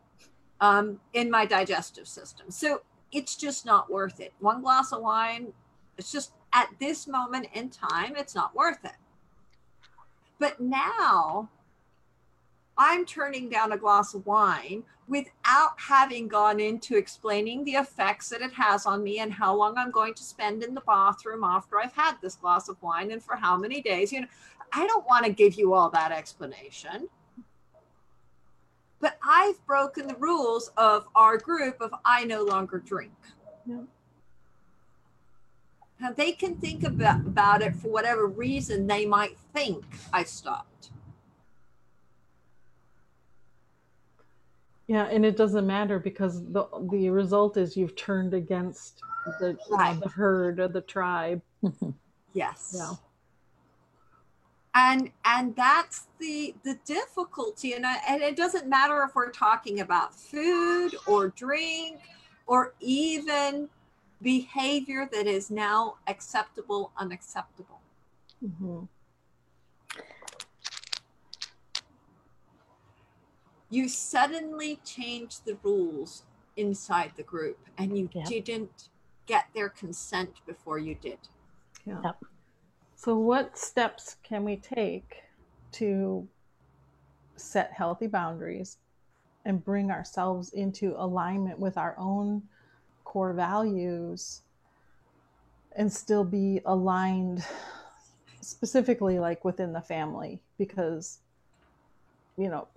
um, 0.61 0.99
in 1.13 1.31
my 1.31 1.47
digestive 1.47 2.07
system. 2.07 2.51
So 2.51 2.81
it's 3.11 3.35
just 3.35 3.65
not 3.65 3.89
worth 3.89 4.19
it. 4.19 4.33
One 4.39 4.61
glass 4.61 4.91
of 4.91 5.01
wine, 5.01 5.51
it's 5.97 6.11
just 6.11 6.33
at 6.53 6.69
this 6.79 7.07
moment 7.07 7.47
in 7.55 7.69
time, 7.69 8.13
it's 8.15 8.35
not 8.35 8.55
worth 8.55 8.85
it. 8.85 8.97
But 10.37 10.59
now 10.59 11.49
I'm 12.77 13.05
turning 13.05 13.49
down 13.49 13.71
a 13.71 13.77
glass 13.77 14.13
of 14.13 14.25
wine 14.25 14.83
without 15.07 15.71
having 15.77 16.27
gone 16.27 16.59
into 16.59 16.97
explaining 16.97 17.63
the 17.63 17.73
effects 17.73 18.29
that 18.29 18.41
it 18.41 18.53
has 18.53 18.85
on 18.85 19.03
me 19.03 19.19
and 19.19 19.31
how 19.31 19.55
long 19.55 19.77
I'm 19.77 19.91
going 19.91 20.13
to 20.13 20.23
spend 20.23 20.63
in 20.63 20.73
the 20.73 20.81
bathroom 20.81 21.43
after 21.43 21.79
I've 21.79 21.93
had 21.93 22.15
this 22.21 22.35
glass 22.35 22.67
of 22.67 22.81
wine 22.81 23.11
and 23.11 23.23
for 23.23 23.35
how 23.35 23.57
many 23.57 23.81
days. 23.81 24.11
You 24.11 24.21
know, 24.21 24.27
I 24.73 24.85
don't 24.85 25.05
want 25.07 25.25
to 25.25 25.31
give 25.31 25.55
you 25.55 25.73
all 25.73 25.89
that 25.91 26.11
explanation. 26.11 27.07
But 28.99 29.17
I've 29.23 29.65
broken 29.65 30.07
the 30.07 30.15
rules 30.15 30.71
of 30.75 31.07
our 31.15 31.37
group 31.37 31.81
of 31.81 31.93
I 32.03 32.25
no 32.25 32.43
longer 32.43 32.79
drink. 32.79 33.13
Yeah. 33.65 33.81
Now 35.99 36.11
they 36.11 36.31
can 36.31 36.55
think 36.57 36.83
about, 36.83 37.21
about 37.21 37.61
it 37.61 37.75
for 37.75 37.89
whatever 37.89 38.27
reason 38.27 38.87
they 38.87 39.05
might 39.05 39.37
think 39.53 39.85
I 40.13 40.23
stopped. 40.23 40.91
Yeah, 44.87 45.03
and 45.03 45.25
it 45.25 45.35
doesn't 45.35 45.67
matter 45.67 45.99
because 45.99 46.41
the 46.51 46.65
the 46.89 47.09
result 47.09 47.57
is 47.57 47.75
you've 47.75 47.95
turned 47.95 48.33
against 48.33 49.01
the 49.39 49.57
right. 49.69 49.99
the 49.99 50.09
herd 50.09 50.59
or 50.59 50.69
the 50.69 50.81
tribe. 50.81 51.41
yes. 52.33 52.73
Yeah. 52.77 52.93
And 54.73 55.11
and 55.25 55.55
that's 55.55 56.07
the 56.19 56.55
the 56.63 56.77
difficulty, 56.85 57.73
and 57.73 57.85
I, 57.85 57.97
and 58.07 58.21
it 58.21 58.37
doesn't 58.37 58.67
matter 58.67 59.03
if 59.03 59.15
we're 59.15 59.31
talking 59.31 59.81
about 59.81 60.15
food 60.15 60.95
or 61.05 61.29
drink 61.29 61.99
or 62.45 62.73
even 62.79 63.67
behavior 64.21 65.09
that 65.11 65.27
is 65.27 65.51
now 65.51 65.95
acceptable, 66.07 66.91
unacceptable. 66.97 67.81
Mm-hmm. 68.43 68.85
You 73.69 73.87
suddenly 73.89 74.79
changed 74.83 75.45
the 75.45 75.57
rules 75.63 76.23
inside 76.55 77.11
the 77.15 77.23
group 77.23 77.59
and 77.77 77.97
you 77.97 78.09
yep. 78.13 78.27
didn't 78.27 78.89
get 79.25 79.45
their 79.53 79.69
consent 79.69 80.41
before 80.45 80.79
you 80.79 80.95
did. 80.95 81.19
Yeah. 81.85 82.01
Yep. 82.03 82.17
So, 82.95 83.17
what 83.17 83.57
steps 83.57 84.15
can 84.23 84.43
we 84.43 84.57
take 84.57 85.23
to 85.73 86.27
set 87.35 87.71
healthy 87.71 88.07
boundaries 88.07 88.77
and 89.45 89.63
bring 89.63 89.91
ourselves 89.91 90.49
into 90.53 90.95
alignment 90.97 91.59
with 91.59 91.77
our 91.77 91.95
own 91.97 92.41
core 93.03 93.33
values 93.33 94.41
and 95.75 95.91
still 95.91 96.23
be 96.23 96.59
aligned 96.65 97.45
specifically 98.41 99.19
like 99.19 99.45
within 99.45 99.71
the 99.73 99.81
family 99.81 100.41
because 100.57 101.19
you 102.37 102.49
know 102.49 102.67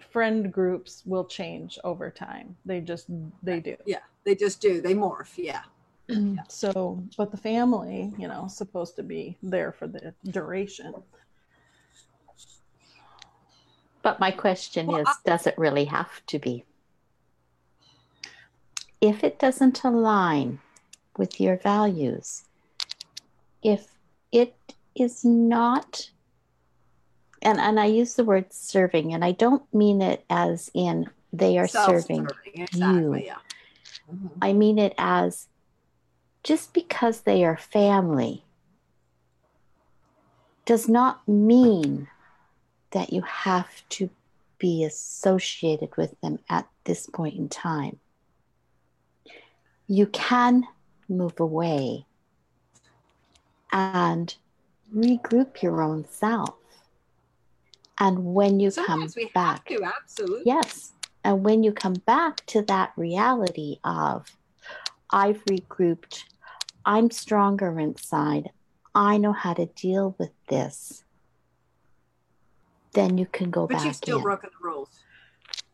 friend 0.00 0.52
groups 0.52 1.02
will 1.04 1.24
change 1.24 1.78
over 1.84 2.10
time. 2.10 2.56
They 2.64 2.80
just 2.80 3.06
they 3.42 3.60
do. 3.60 3.76
Yeah 3.86 3.98
they 4.24 4.34
just 4.34 4.60
do. 4.60 4.80
They 4.80 4.94
morph 4.94 5.36
yeah. 5.36 5.62
So 6.48 7.02
but 7.16 7.30
the 7.30 7.36
family 7.36 8.12
you 8.18 8.28
know 8.28 8.46
supposed 8.48 8.96
to 8.96 9.02
be 9.02 9.38
there 9.42 9.72
for 9.72 9.86
the 9.86 10.14
duration. 10.24 10.94
But 14.02 14.20
my 14.20 14.30
question 14.30 14.86
well, 14.86 14.98
is 14.98 15.08
I- 15.08 15.14
does 15.24 15.46
it 15.46 15.56
really 15.56 15.86
have 15.86 16.24
to 16.26 16.38
be? 16.38 16.64
If 19.00 19.22
it 19.22 19.38
doesn't 19.38 19.84
align 19.84 20.60
with 21.16 21.40
your 21.40 21.56
values 21.58 22.44
if 23.62 23.86
it 24.30 24.54
is 24.94 25.24
not 25.24 26.10
and 27.44 27.60
and 27.60 27.78
I 27.78 27.86
use 27.86 28.14
the 28.14 28.24
word 28.24 28.52
serving 28.52 29.14
and 29.14 29.24
I 29.24 29.32
don't 29.32 29.62
mean 29.72 30.02
it 30.02 30.24
as 30.28 30.70
in 30.74 31.08
they 31.32 31.58
are 31.58 31.68
serving 31.68 32.28
exactly, 32.54 33.20
you. 33.20 33.26
Yeah. 33.26 33.36
Mm-hmm. 34.12 34.28
I 34.42 34.52
mean 34.52 34.78
it 34.78 34.94
as 34.98 35.48
just 36.42 36.74
because 36.74 37.22
they 37.22 37.44
are 37.44 37.56
family 37.56 38.44
does 40.64 40.88
not 40.88 41.26
mean 41.28 42.08
that 42.92 43.12
you 43.12 43.22
have 43.22 43.68
to 43.90 44.08
be 44.58 44.84
associated 44.84 45.94
with 45.96 46.18
them 46.20 46.38
at 46.48 46.66
this 46.84 47.06
point 47.06 47.36
in 47.36 47.48
time. 47.48 47.98
You 49.86 50.06
can 50.06 50.64
move 51.08 51.38
away 51.38 52.06
and 53.72 54.34
regroup 54.94 55.60
your 55.60 55.82
own 55.82 56.06
self. 56.08 56.54
And 58.00 58.34
when 58.34 58.60
you 58.60 58.70
Sometimes 58.70 59.14
come 59.14 59.28
back, 59.34 59.66
to, 59.66 59.82
absolutely. 59.84 60.42
Yes. 60.46 60.92
And 61.22 61.44
when 61.44 61.62
you 61.62 61.72
come 61.72 61.94
back 62.06 62.44
to 62.46 62.62
that 62.62 62.92
reality 62.96 63.78
of, 63.84 64.36
I've 65.10 65.44
regrouped, 65.44 66.24
I'm 66.84 67.10
stronger 67.10 67.78
inside, 67.78 68.50
I 68.94 69.16
know 69.16 69.32
how 69.32 69.54
to 69.54 69.66
deal 69.66 70.14
with 70.18 70.32
this, 70.48 71.04
then 72.92 73.16
you 73.16 73.26
can 73.26 73.50
go 73.50 73.66
but 73.66 73.74
back. 73.74 73.78
But 73.78 73.86
you've 73.86 73.96
still 73.96 74.16
in. 74.18 74.22
broken 74.22 74.50
the 74.60 74.68
rules. 74.68 75.00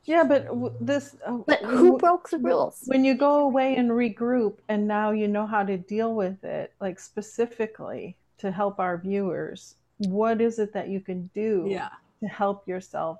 Yeah, 0.04 0.24
but 0.24 0.48
this. 0.80 1.16
Uh, 1.24 1.38
but 1.46 1.60
who 1.60 1.98
broke 1.98 2.30
the 2.30 2.38
rules? 2.38 2.82
When 2.86 3.04
you 3.04 3.14
go 3.14 3.40
away 3.40 3.76
and 3.76 3.90
regroup, 3.90 4.58
and 4.68 4.88
now 4.88 5.10
you 5.10 5.28
know 5.28 5.46
how 5.46 5.62
to 5.62 5.76
deal 5.76 6.14
with 6.14 6.42
it, 6.42 6.72
like 6.80 6.98
specifically 6.98 8.16
to 8.38 8.50
help 8.50 8.80
our 8.80 8.98
viewers, 8.98 9.76
what 10.08 10.40
is 10.40 10.58
it 10.58 10.72
that 10.72 10.88
you 10.88 11.00
can 11.00 11.30
do 11.34 11.66
yeah. 11.68 11.90
To 12.20 12.28
help 12.28 12.66
yourself 12.68 13.18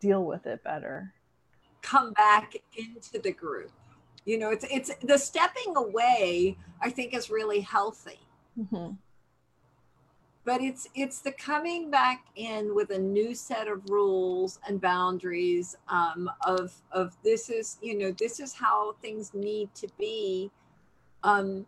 deal 0.00 0.24
with 0.24 0.46
it 0.46 0.62
better? 0.64 1.12
Come 1.80 2.12
back 2.12 2.54
into 2.76 3.18
the 3.20 3.32
group. 3.32 3.72
You 4.24 4.38
know, 4.38 4.50
it's 4.50 4.64
it's 4.70 4.94
the 5.02 5.18
stepping 5.18 5.76
away. 5.76 6.56
I 6.80 6.90
think 6.90 7.14
is 7.14 7.30
really 7.30 7.60
healthy. 7.60 8.20
Mm-hmm 8.58 8.92
but 10.44 10.60
it's 10.60 10.88
it's 10.94 11.20
the 11.20 11.32
coming 11.32 11.90
back 11.90 12.24
in 12.36 12.74
with 12.74 12.90
a 12.90 12.98
new 12.98 13.34
set 13.34 13.68
of 13.68 13.82
rules 13.88 14.58
and 14.66 14.80
boundaries 14.80 15.76
um, 15.88 16.30
of 16.46 16.72
of 16.90 17.16
this 17.22 17.48
is 17.48 17.78
you 17.82 17.96
know 17.96 18.12
this 18.12 18.40
is 18.40 18.52
how 18.52 18.94
things 19.00 19.32
need 19.34 19.72
to 19.74 19.86
be 19.98 20.50
um, 21.22 21.66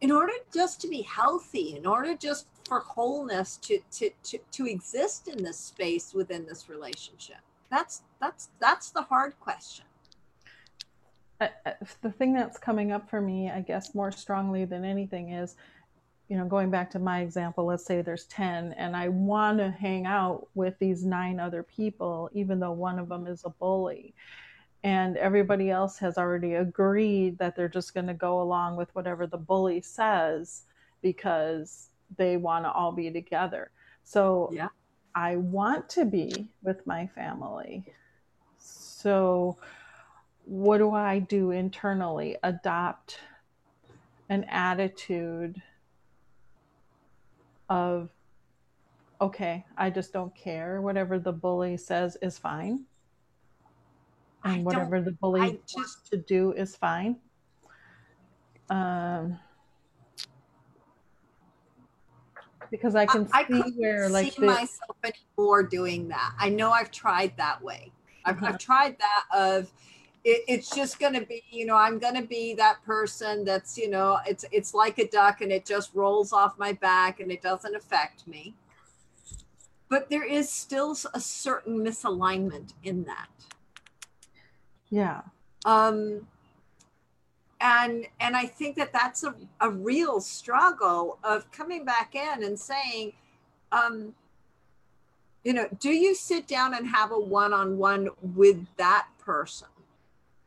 in 0.00 0.10
order 0.10 0.32
just 0.52 0.80
to 0.80 0.88
be 0.88 1.02
healthy 1.02 1.76
in 1.76 1.86
order 1.86 2.14
just 2.14 2.46
for 2.66 2.80
wholeness 2.80 3.56
to 3.56 3.78
to 3.90 4.10
to, 4.22 4.38
to 4.50 4.66
exist 4.66 5.28
in 5.28 5.42
this 5.42 5.58
space 5.58 6.14
within 6.14 6.46
this 6.46 6.68
relationship 6.68 7.38
that's 7.70 8.02
that's 8.20 8.48
that's 8.60 8.90
the 8.90 9.02
hard 9.02 9.38
question 9.40 9.84
the 11.38 12.10
thing 12.12 12.32
that's 12.32 12.58
coming 12.58 12.92
up 12.92 13.08
for 13.10 13.20
me 13.20 13.50
i 13.50 13.60
guess 13.60 13.94
more 13.94 14.10
strongly 14.10 14.64
than 14.64 14.84
anything 14.84 15.32
is 15.32 15.56
you 16.28 16.36
know, 16.36 16.44
going 16.44 16.70
back 16.70 16.90
to 16.90 16.98
my 16.98 17.20
example, 17.20 17.66
let's 17.66 17.84
say 17.84 18.02
there's 18.02 18.24
10 18.24 18.72
and 18.72 18.96
I 18.96 19.08
want 19.08 19.58
to 19.58 19.70
hang 19.70 20.06
out 20.06 20.48
with 20.54 20.76
these 20.78 21.04
nine 21.04 21.38
other 21.38 21.62
people, 21.62 22.30
even 22.32 22.58
though 22.58 22.72
one 22.72 22.98
of 22.98 23.08
them 23.08 23.26
is 23.26 23.44
a 23.44 23.50
bully. 23.50 24.12
And 24.82 25.16
everybody 25.16 25.70
else 25.70 25.98
has 25.98 26.18
already 26.18 26.54
agreed 26.54 27.38
that 27.38 27.54
they're 27.54 27.68
just 27.68 27.94
going 27.94 28.06
to 28.08 28.14
go 28.14 28.40
along 28.42 28.76
with 28.76 28.94
whatever 28.94 29.26
the 29.26 29.36
bully 29.36 29.80
says 29.80 30.62
because 31.00 31.90
they 32.16 32.36
want 32.36 32.64
to 32.64 32.70
all 32.72 32.92
be 32.92 33.10
together. 33.10 33.70
So 34.04 34.50
yeah. 34.52 34.68
I 35.14 35.36
want 35.36 35.88
to 35.90 36.04
be 36.04 36.48
with 36.62 36.86
my 36.86 37.06
family. 37.06 37.84
So 38.58 39.56
what 40.44 40.78
do 40.78 40.92
I 40.92 41.18
do 41.18 41.50
internally? 41.50 42.36
Adopt 42.42 43.18
an 44.28 44.44
attitude 44.44 45.60
of 47.68 48.10
okay, 49.20 49.64
I 49.76 49.90
just 49.90 50.12
don't 50.12 50.34
care. 50.34 50.80
Whatever 50.80 51.18
the 51.18 51.32
bully 51.32 51.76
says 51.76 52.16
is 52.22 52.38
fine. 52.38 52.84
And 54.44 54.64
whatever 54.64 55.00
the 55.00 55.12
bully 55.12 55.60
just, 55.66 55.76
wants 55.76 56.00
to 56.10 56.18
do 56.18 56.52
is 56.52 56.76
fine. 56.76 57.16
Um, 58.70 59.38
because 62.70 62.94
I 62.94 63.06
can 63.06 63.28
I, 63.32 63.46
see 63.46 63.54
I 63.54 63.70
where 63.76 64.08
like 64.08 64.32
see 64.32 64.40
the, 64.40 64.46
myself 64.46 64.96
anymore 65.04 65.62
doing 65.62 66.08
that. 66.08 66.34
I 66.38 66.48
know 66.48 66.70
I've 66.70 66.90
tried 66.90 67.36
that 67.36 67.62
way. 67.62 67.92
I've, 68.24 68.36
uh-huh. 68.36 68.46
I've 68.46 68.58
tried 68.58 68.96
that 68.98 69.24
of 69.36 69.70
it, 70.26 70.42
it's 70.48 70.74
just 70.74 70.98
going 70.98 71.14
to 71.14 71.24
be 71.24 71.42
you 71.50 71.64
know 71.64 71.76
i'm 71.76 71.98
going 71.98 72.14
to 72.14 72.26
be 72.26 72.52
that 72.54 72.82
person 72.84 73.44
that's 73.44 73.78
you 73.78 73.88
know 73.88 74.18
it's 74.26 74.44
it's 74.50 74.74
like 74.74 74.98
a 74.98 75.06
duck 75.08 75.40
and 75.40 75.52
it 75.52 75.64
just 75.64 75.94
rolls 75.94 76.32
off 76.32 76.58
my 76.58 76.72
back 76.72 77.20
and 77.20 77.30
it 77.30 77.40
doesn't 77.40 77.76
affect 77.76 78.26
me 78.26 78.52
but 79.88 80.10
there 80.10 80.24
is 80.24 80.50
still 80.50 80.96
a 81.14 81.20
certain 81.20 81.78
misalignment 81.78 82.72
in 82.82 83.04
that 83.04 83.28
yeah 84.90 85.22
um 85.64 86.26
and 87.66 88.06
and 88.20 88.36
i 88.36 88.46
think 88.46 88.76
that 88.76 88.92
that's 88.92 89.24
a, 89.24 89.34
a 89.60 89.68
real 89.68 90.20
struggle 90.20 91.18
of 91.24 91.50
coming 91.50 91.84
back 91.84 92.14
in 92.14 92.44
and 92.44 92.58
saying 92.58 93.12
um 93.72 94.14
you 95.42 95.52
know 95.52 95.66
do 95.80 95.90
you 95.90 96.14
sit 96.14 96.46
down 96.46 96.74
and 96.74 96.86
have 96.86 97.10
a 97.10 97.18
one-on-one 97.18 98.08
with 98.34 98.64
that 98.76 99.08
person? 99.26 99.68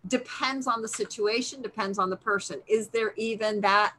Depends 0.08 0.66
on 0.66 0.82
the 0.82 0.88
situation 0.88 1.62
depends 1.62 2.00
on 2.00 2.10
the 2.10 2.16
person. 2.16 2.62
Is 2.68 2.88
there 2.88 3.14
even 3.18 3.62
that 3.62 3.94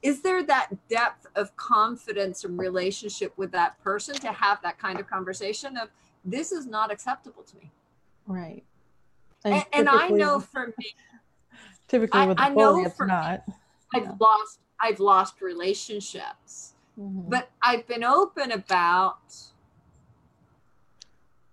is 0.00 0.20
there 0.22 0.44
that 0.44 0.68
depth 0.88 1.26
of 1.34 1.56
confidence 1.56 2.44
and 2.44 2.56
relationship 2.56 3.32
with 3.36 3.50
that 3.50 3.82
person 3.82 4.14
to 4.16 4.28
have 4.28 4.62
that 4.62 4.78
kind 4.78 5.00
of 5.00 5.08
conversation 5.08 5.76
of 5.76 5.88
this 6.24 6.52
is 6.52 6.66
not 6.66 6.92
acceptable 6.92 7.42
to 7.42 7.56
me? 7.56 7.72
Right. 8.26 8.62
And, 9.44 9.54
and, 9.54 9.64
and 9.72 9.88
i 9.88 10.08
know 10.08 10.40
for 10.40 10.74
me 10.78 10.94
typically 11.88 12.26
with 12.26 12.38
I, 12.38 12.50
bully, 12.54 12.82
it's 12.82 13.00
not 13.00 13.42
i've 13.94 14.04
yeah. 14.04 14.12
lost 14.20 14.60
i've 14.80 15.00
lost 15.00 15.40
relationships 15.40 16.74
mm-hmm. 16.98 17.28
but 17.28 17.50
i've 17.62 17.86
been 17.86 18.04
open 18.04 18.52
about 18.52 19.34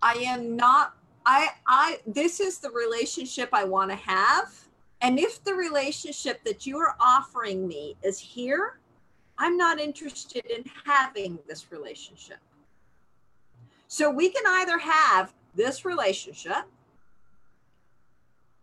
i 0.02 0.14
am 0.14 0.56
not 0.56 0.96
I 1.26 1.50
I 1.66 2.00
this 2.06 2.40
is 2.40 2.60
the 2.60 2.70
relationship 2.70 3.50
I 3.52 3.64
want 3.64 3.90
to 3.92 3.98
have. 3.98 4.54
And 5.02 5.20
if 5.20 5.44
the 5.44 5.54
relationship 5.54 6.44
that 6.46 6.66
you 6.66 6.78
are 6.78 6.96
offering 7.00 7.68
me 7.68 7.96
is 8.04 8.20
here, 8.20 8.80
I'm 9.38 9.58
not 9.58 9.80
interested 9.80 10.46
in 10.46 10.64
having 10.86 11.38
this 11.48 11.72
relationship. 11.72 12.38
So 13.88 14.10
we 14.10 14.30
can 14.30 14.44
either 14.48 14.78
have 14.78 15.34
this 15.54 15.86
relationship 15.86 16.64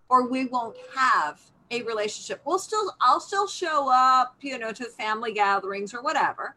or 0.09 0.29
we 0.29 0.47
won't 0.47 0.77
have 0.97 1.41
a 1.73 1.83
relationship. 1.83 2.41
We'll 2.45 2.61
still 2.61 2.95
I'll 3.01 3.21
still 3.21 3.49
show 3.49 3.91
up, 3.93 4.37
you 4.41 4.59
know, 4.59 4.73
to 4.73 4.85
family 4.85 5.33
gatherings 5.33 5.93
or 5.93 6.03
whatever 6.03 6.55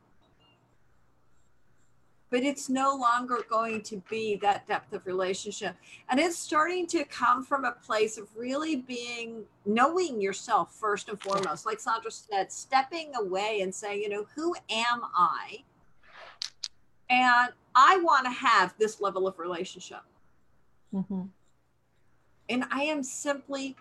but 2.36 2.44
it's 2.44 2.68
no 2.68 2.96
longer 2.96 3.46
going 3.50 3.82
to 3.82 4.02
be 4.10 4.36
that 4.36 4.68
depth 4.68 4.92
of 4.92 5.06
relationship. 5.06 5.74
And 6.10 6.20
it's 6.20 6.38
starting 6.38 6.86
to 6.88 7.06
come 7.06 7.46
from 7.46 7.64
a 7.64 7.72
place 7.72 8.18
of 8.18 8.28
really 8.36 8.76
being 8.76 9.44
knowing 9.66 10.20
yourself 10.20 10.74
first 10.74 11.08
and 11.08 11.18
foremost. 11.22 11.66
Like 11.66 11.80
Zandra 11.80 12.12
said, 12.12 12.52
stepping 12.52 13.14
away 13.16 13.62
and 13.62 13.74
saying, 13.74 14.02
you 14.02 14.10
know, 14.10 14.26
who 14.36 14.54
am 14.70 15.02
I? 15.16 15.64
And 17.10 17.54
I 17.74 18.02
want 18.04 18.26
to 18.26 18.32
have 18.32 18.74
this 18.78 19.00
level 19.00 19.28
of 19.28 19.40
relationship. 19.40 20.02
Mm-hmm. 20.94 21.24
and 22.48 22.64
I 22.72 22.84
am 22.84 23.04
simply 23.04 23.76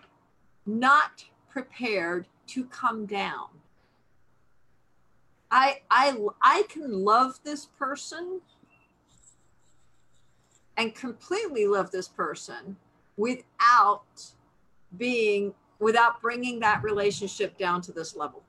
not 0.65 1.25
prepared 1.49 2.27
to 2.47 2.65
come 2.65 3.05
down. 3.05 3.47
I 5.51 5.81
I 5.89 6.17
I 6.41 6.63
can 6.69 7.03
love 7.03 7.39
this 7.43 7.65
person 7.65 8.41
and 10.77 10.93
completely 10.93 11.67
love 11.67 11.91
this 11.91 12.07
person 12.07 12.77
without 13.17 14.31
being 14.97 15.53
without 15.79 16.21
bringing 16.21 16.59
that 16.59 16.83
relationship 16.83 17.57
down 17.57 17.81
to 17.81 17.91
this 17.91 18.15
level. 18.15 18.43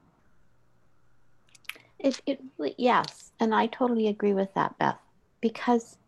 It, 1.99 2.21
it 2.27 2.41
yes, 2.77 3.33
and 3.41 3.55
I 3.55 3.67
totally 3.67 4.09
agree 4.09 4.35
with 4.35 4.53
that, 4.55 4.79
Beth, 4.79 4.99
because 5.41 5.99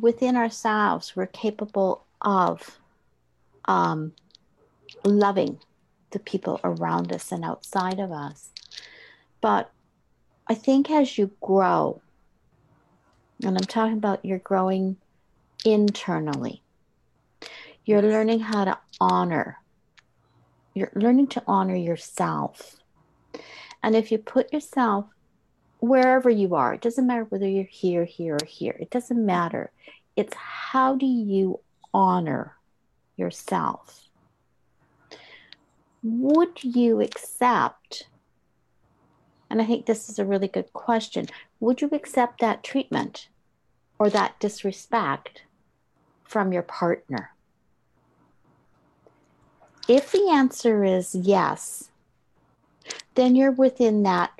within 0.00 0.36
ourselves 0.36 1.14
we're 1.14 1.26
capable 1.26 2.04
of 2.22 2.78
um, 3.66 4.12
loving 5.04 5.58
the 6.10 6.18
people 6.18 6.60
around 6.62 7.12
us 7.12 7.32
and 7.32 7.44
outside 7.44 7.98
of 7.98 8.12
us. 8.12 8.50
But 9.40 9.70
I 10.46 10.54
think 10.54 10.90
as 10.90 11.18
you 11.18 11.30
grow, 11.40 12.00
and 13.42 13.56
I'm 13.56 13.64
talking 13.64 13.96
about 13.96 14.24
you're 14.24 14.38
growing 14.38 14.96
internally, 15.64 16.62
you're 17.84 18.02
learning 18.02 18.40
how 18.40 18.64
to 18.64 18.78
honor. 19.00 19.58
You're 20.74 20.92
learning 20.94 21.28
to 21.28 21.42
honor 21.46 21.74
yourself. 21.74 22.76
And 23.82 23.96
if 23.96 24.12
you 24.12 24.18
put 24.18 24.52
yourself 24.52 25.06
wherever 25.80 26.30
you 26.30 26.54
are, 26.54 26.74
it 26.74 26.80
doesn't 26.80 27.06
matter 27.06 27.24
whether 27.24 27.48
you're 27.48 27.64
here, 27.64 28.04
here, 28.04 28.38
or 28.40 28.46
here, 28.46 28.76
it 28.78 28.90
doesn't 28.90 29.26
matter. 29.26 29.72
It's 30.14 30.34
how 30.34 30.94
do 30.94 31.06
you 31.06 31.58
honor 31.92 32.56
yourself? 33.16 34.01
Would 36.02 36.64
you 36.64 37.00
accept, 37.00 38.08
and 39.48 39.62
I 39.62 39.66
think 39.66 39.86
this 39.86 40.08
is 40.08 40.18
a 40.18 40.24
really 40.24 40.48
good 40.48 40.72
question, 40.72 41.26
would 41.60 41.80
you 41.80 41.88
accept 41.92 42.40
that 42.40 42.64
treatment 42.64 43.28
or 43.98 44.10
that 44.10 44.40
disrespect 44.40 45.42
from 46.24 46.52
your 46.52 46.62
partner? 46.62 47.30
If 49.88 50.12
the 50.12 50.28
answer 50.32 50.84
is 50.84 51.14
yes, 51.14 51.90
then 53.14 53.36
you're 53.36 53.52
within 53.52 54.02
that 54.02 54.30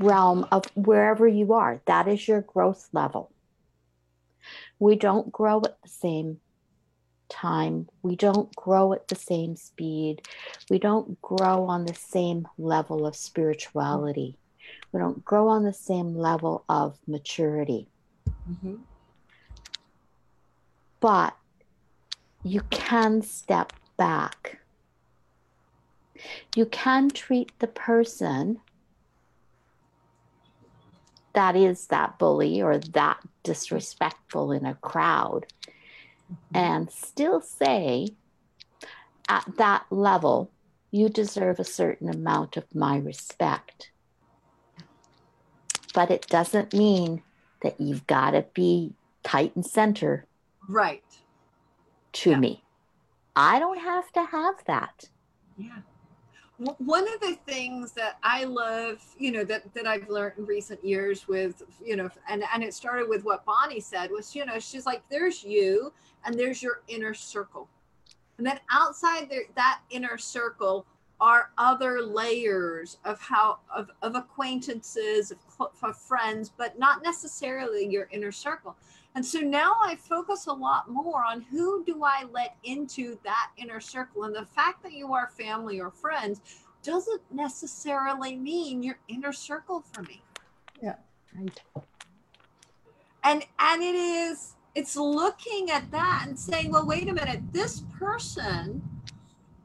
realm 0.00 0.46
of 0.52 0.66
wherever 0.74 1.26
you 1.26 1.52
are. 1.54 1.80
That 1.86 2.06
is 2.06 2.28
your 2.28 2.40
growth 2.40 2.88
level. 2.92 3.30
We 4.78 4.96
don't 4.96 5.32
grow 5.32 5.58
at 5.58 5.80
the 5.82 5.88
same 5.88 6.40
time. 7.32 7.88
We 8.02 8.14
don't 8.14 8.54
grow 8.54 8.92
at 8.92 9.08
the 9.08 9.16
same 9.16 9.56
speed. 9.56 10.22
We 10.70 10.78
don't 10.78 11.20
grow 11.22 11.64
on 11.64 11.86
the 11.86 11.94
same 11.94 12.46
level 12.58 13.06
of 13.06 13.16
spirituality. 13.16 14.36
We 14.92 15.00
don't 15.00 15.24
grow 15.24 15.48
on 15.48 15.64
the 15.64 15.72
same 15.72 16.14
level 16.14 16.64
of 16.68 16.98
maturity. 17.06 17.88
Mm-hmm. 18.48 18.76
But 21.00 21.36
you 22.44 22.60
can 22.70 23.22
step 23.22 23.72
back. 23.96 24.58
You 26.54 26.66
can 26.66 27.08
treat 27.10 27.58
the 27.58 27.66
person 27.66 28.60
that 31.32 31.56
is 31.56 31.86
that 31.86 32.18
bully 32.18 32.60
or 32.60 32.78
that 32.78 33.18
disrespectful 33.42 34.52
in 34.52 34.66
a 34.66 34.74
crowd 34.74 35.46
mm-hmm. 36.30 36.56
and 36.56 36.90
still 36.90 37.40
say 37.40 38.08
at 39.28 39.44
that 39.56 39.84
level 39.90 40.50
you 40.90 41.08
deserve 41.08 41.58
a 41.58 41.64
certain 41.64 42.08
amount 42.08 42.56
of 42.56 42.74
my 42.74 42.98
respect. 42.98 43.90
But 45.94 46.10
it 46.10 46.26
doesn't 46.26 46.74
mean 46.74 47.22
that 47.62 47.80
you've 47.80 48.06
got 48.06 48.32
to 48.32 48.44
be 48.54 48.92
tight 49.22 49.54
and 49.54 49.64
center 49.64 50.26
right. 50.68 51.04
to 52.12 52.30
yeah. 52.30 52.38
me. 52.38 52.62
I 53.34 53.58
don't 53.58 53.78
have 53.78 54.12
to 54.12 54.24
have 54.24 54.56
that. 54.66 55.08
Yeah 55.56 55.78
one 56.78 57.12
of 57.12 57.20
the 57.20 57.36
things 57.46 57.92
that 57.92 58.18
I 58.22 58.44
love, 58.44 59.02
you 59.18 59.32
know, 59.32 59.44
that, 59.44 59.72
that 59.74 59.86
I've 59.86 60.08
learned 60.08 60.34
in 60.38 60.46
recent 60.46 60.84
years 60.84 61.26
with, 61.26 61.62
you 61.84 61.96
know, 61.96 62.10
and, 62.28 62.44
and 62.52 62.62
it 62.62 62.74
started 62.74 63.08
with 63.08 63.24
what 63.24 63.44
Bonnie 63.44 63.80
said 63.80 64.10
was, 64.10 64.34
you 64.34 64.44
know, 64.44 64.58
she's 64.58 64.86
like, 64.86 65.02
there's 65.10 65.42
you 65.42 65.92
and 66.24 66.38
there's 66.38 66.62
your 66.62 66.82
inner 66.88 67.14
circle. 67.14 67.68
And 68.38 68.46
then 68.46 68.60
outside 68.70 69.28
the, 69.30 69.44
that 69.56 69.80
inner 69.90 70.18
circle 70.18 70.86
are 71.20 71.50
other 71.58 72.02
layers 72.02 72.98
of 73.04 73.20
how, 73.20 73.60
of, 73.74 73.90
of 74.02 74.14
acquaintances, 74.16 75.30
of, 75.30 75.68
of 75.82 75.96
friends, 75.96 76.50
but 76.56 76.78
not 76.78 77.02
necessarily 77.02 77.88
your 77.88 78.08
inner 78.10 78.32
circle. 78.32 78.76
And 79.14 79.24
so 79.24 79.40
now 79.40 79.76
I 79.82 79.96
focus 79.96 80.46
a 80.46 80.52
lot 80.52 80.88
more 80.88 81.24
on 81.24 81.42
who 81.42 81.84
do 81.84 82.02
I 82.02 82.24
let 82.32 82.56
into 82.64 83.18
that 83.24 83.50
inner 83.58 83.80
circle. 83.80 84.24
And 84.24 84.34
the 84.34 84.46
fact 84.46 84.82
that 84.82 84.92
you 84.92 85.12
are 85.12 85.28
family 85.28 85.80
or 85.80 85.90
friends 85.90 86.40
doesn't 86.82 87.20
necessarily 87.30 88.36
mean 88.36 88.82
your 88.82 88.98
inner 89.08 89.32
circle 89.32 89.84
for 89.92 90.02
me. 90.02 90.22
Yeah. 90.82 90.96
Right. 91.38 91.60
And 93.24 93.44
and 93.58 93.82
it 93.82 93.94
is 93.94 94.54
it's 94.74 94.96
looking 94.96 95.70
at 95.70 95.90
that 95.90 96.24
and 96.26 96.38
saying, 96.38 96.72
well, 96.72 96.86
wait 96.86 97.08
a 97.08 97.12
minute, 97.12 97.40
this 97.52 97.82
person 97.98 98.82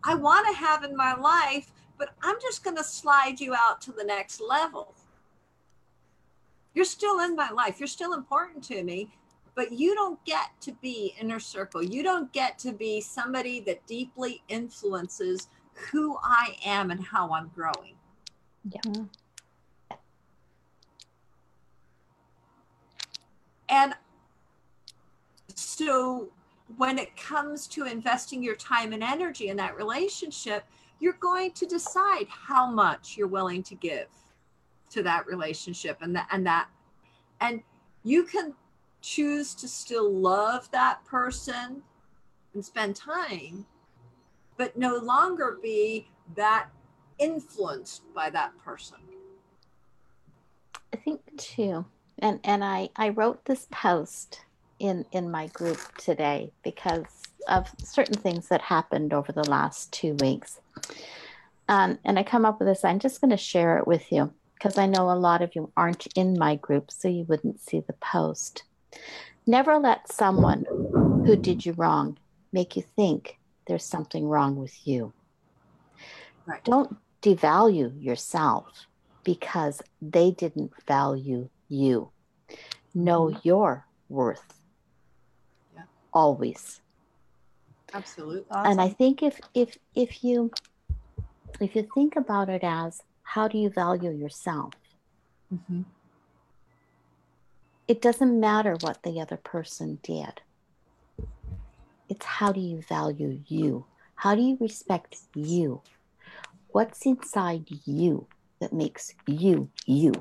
I 0.04 0.16
want 0.16 0.48
to 0.48 0.54
have 0.54 0.84
in 0.84 0.96
my 0.96 1.16
life, 1.16 1.72
but 1.98 2.10
I'm 2.22 2.36
just 2.42 2.64
going 2.64 2.78
to 2.78 2.84
slide 2.84 3.40
you 3.40 3.56
out 3.56 3.82
to 3.82 3.92
the 3.92 4.04
next 4.04 4.42
level. 4.42 4.94
You're 6.74 6.86
still 6.86 7.20
in 7.22 7.36
my 7.36 7.50
life. 7.50 7.80
You're 7.80 7.88
still 7.88 8.14
important 8.14 8.64
to 8.66 8.84
me, 8.84 9.10
but 9.58 9.72
you 9.72 9.96
don't 9.96 10.24
get 10.24 10.52
to 10.62 10.72
be 10.84 11.16
inner 11.20 11.40
circle. 11.40 11.82
You 11.82 12.04
don't 12.04 12.32
get 12.32 12.60
to 12.60 12.72
be 12.72 13.02
somebody 13.02 13.60
that 13.62 13.86
deeply 13.88 14.44
influences 14.50 15.48
who 15.74 16.16
I 16.24 16.56
am 16.64 16.92
and 16.92 17.04
how 17.04 17.34
I'm 17.34 17.50
growing. 17.56 17.96
Yeah. 18.70 19.06
And 23.68 23.96
so 25.56 26.30
when 26.78 27.00
it 27.00 27.18
comes 27.18 27.66
to 27.70 27.86
investing 27.86 28.44
your 28.44 28.56
time 28.56 28.94
and 28.94 29.02
energy 29.02 29.50
in 29.50 29.58
that 29.58 29.76
relationship, 29.76 30.66
you're 31.00 31.14
going 31.14 31.52
to 31.54 31.66
decide 31.66 32.28
how 32.30 32.70
much 32.70 33.18
you're 33.18 33.28
willing 33.28 33.64
to 33.64 33.74
give 33.74 34.06
to 34.92 35.02
that 35.02 35.26
relationship 35.26 35.98
and 36.02 36.16
that 36.16 36.28
and 36.32 36.46
that 36.46 36.68
and 37.42 37.62
you 38.04 38.24
can 38.24 38.54
choose 39.02 39.54
to 39.56 39.68
still 39.68 40.12
love 40.12 40.70
that 40.72 41.04
person 41.06 41.84
and 42.54 42.64
spend 42.64 42.96
time, 42.96 43.66
but 44.58 44.78
no 44.78 44.98
longer 44.98 45.58
be 45.62 46.10
that 46.36 46.70
influenced 47.20 48.02
by 48.14 48.30
that 48.30 48.58
person. 48.64 48.98
I 50.94 50.98
think 50.98 51.22
too. 51.38 51.86
And 52.20 52.40
and 52.44 52.64
I, 52.64 52.90
I 52.96 53.10
wrote 53.10 53.46
this 53.46 53.68
post 53.72 54.42
in 54.80 55.06
in 55.12 55.30
my 55.30 55.48
group 55.48 55.80
today 55.98 56.52
because 56.64 57.06
of 57.48 57.72
certain 57.80 58.16
things 58.16 58.50
that 58.50 58.62
happened 58.62 59.14
over 59.14 59.32
the 59.32 59.50
last 59.50 59.92
two 59.92 60.16
weeks. 60.16 60.60
Um, 61.70 62.00
and 62.04 62.18
I 62.18 62.24
come 62.24 62.46
up 62.46 62.60
with 62.60 62.68
this. 62.68 62.84
I'm 62.84 63.00
just 63.00 63.22
going 63.22 63.32
to 63.32 63.38
share 63.38 63.78
it 63.78 63.88
with 63.88 64.12
you 64.12 64.34
because 64.54 64.78
I 64.78 64.86
know 64.86 65.10
a 65.10 65.14
lot 65.14 65.42
of 65.42 65.52
you 65.56 65.72
aren't 65.76 66.08
in 66.16 66.38
my 66.38 66.56
group, 66.56 66.92
so 66.92 67.08
you 67.08 67.26
wouldn't 67.28 67.60
see 67.60 67.82
the 67.82 67.94
post. 67.94 68.64
Never 69.46 69.78
let 69.78 70.12
someone 70.12 70.66
who 71.26 71.36
did 71.36 71.66
you 71.66 71.74
wrong 71.74 72.18
make 72.52 72.76
you 72.76 72.84
think 72.96 73.38
there's 73.66 73.86
something 73.86 74.28
wrong 74.28 74.56
with 74.56 74.88
you. 74.88 75.14
Right. 76.46 76.64
Don't 76.64 76.98
devalue 77.22 77.92
yourself 78.02 78.88
because 79.24 79.82
they 80.02 80.32
didn't 80.32 80.72
value 80.86 81.50
you. 81.68 82.10
Know 82.94 83.26
mm-hmm. 83.26 83.40
your 83.44 83.86
worth. 84.10 84.62
Yeah. 85.76 85.84
Always. 86.14 86.82
Absolutely. 87.94 88.46
Awesome. 88.52 88.72
And 88.72 88.82
I 88.82 88.90
think 88.90 89.24
if 89.24 89.40
if 89.54 89.78
if 89.96 90.24
you 90.24 90.52
if 91.60 91.76
you 91.76 91.88
think 91.94 92.16
about 92.16 92.50
it 92.50 92.64
as 92.64 93.02
how 93.24 93.48
do 93.48 93.58
you 93.58 93.70
value 93.70 94.12
yourself? 94.12 94.74
Mm-hmm 95.54 95.84
it 97.88 98.02
doesn't 98.02 98.40
matter 98.40 98.76
what 98.82 99.04
the 99.04 99.22
other 99.22 99.38
person 99.38 100.00
did. 100.04 100.42
It's 102.10 102.26
how 102.26 102.52
do 102.52 102.60
you 102.60 102.82
value 102.82 103.42
you? 103.48 103.86
How 104.16 104.36
do 104.36 104.42
you 104.42 104.58
respect 104.60 105.18
you? 105.36 105.82
What's 106.70 107.06
inside 107.06 107.66
you 107.86 108.28
that 108.60 108.74
makes 108.74 109.14
you 109.26 109.70
you? 109.86 110.14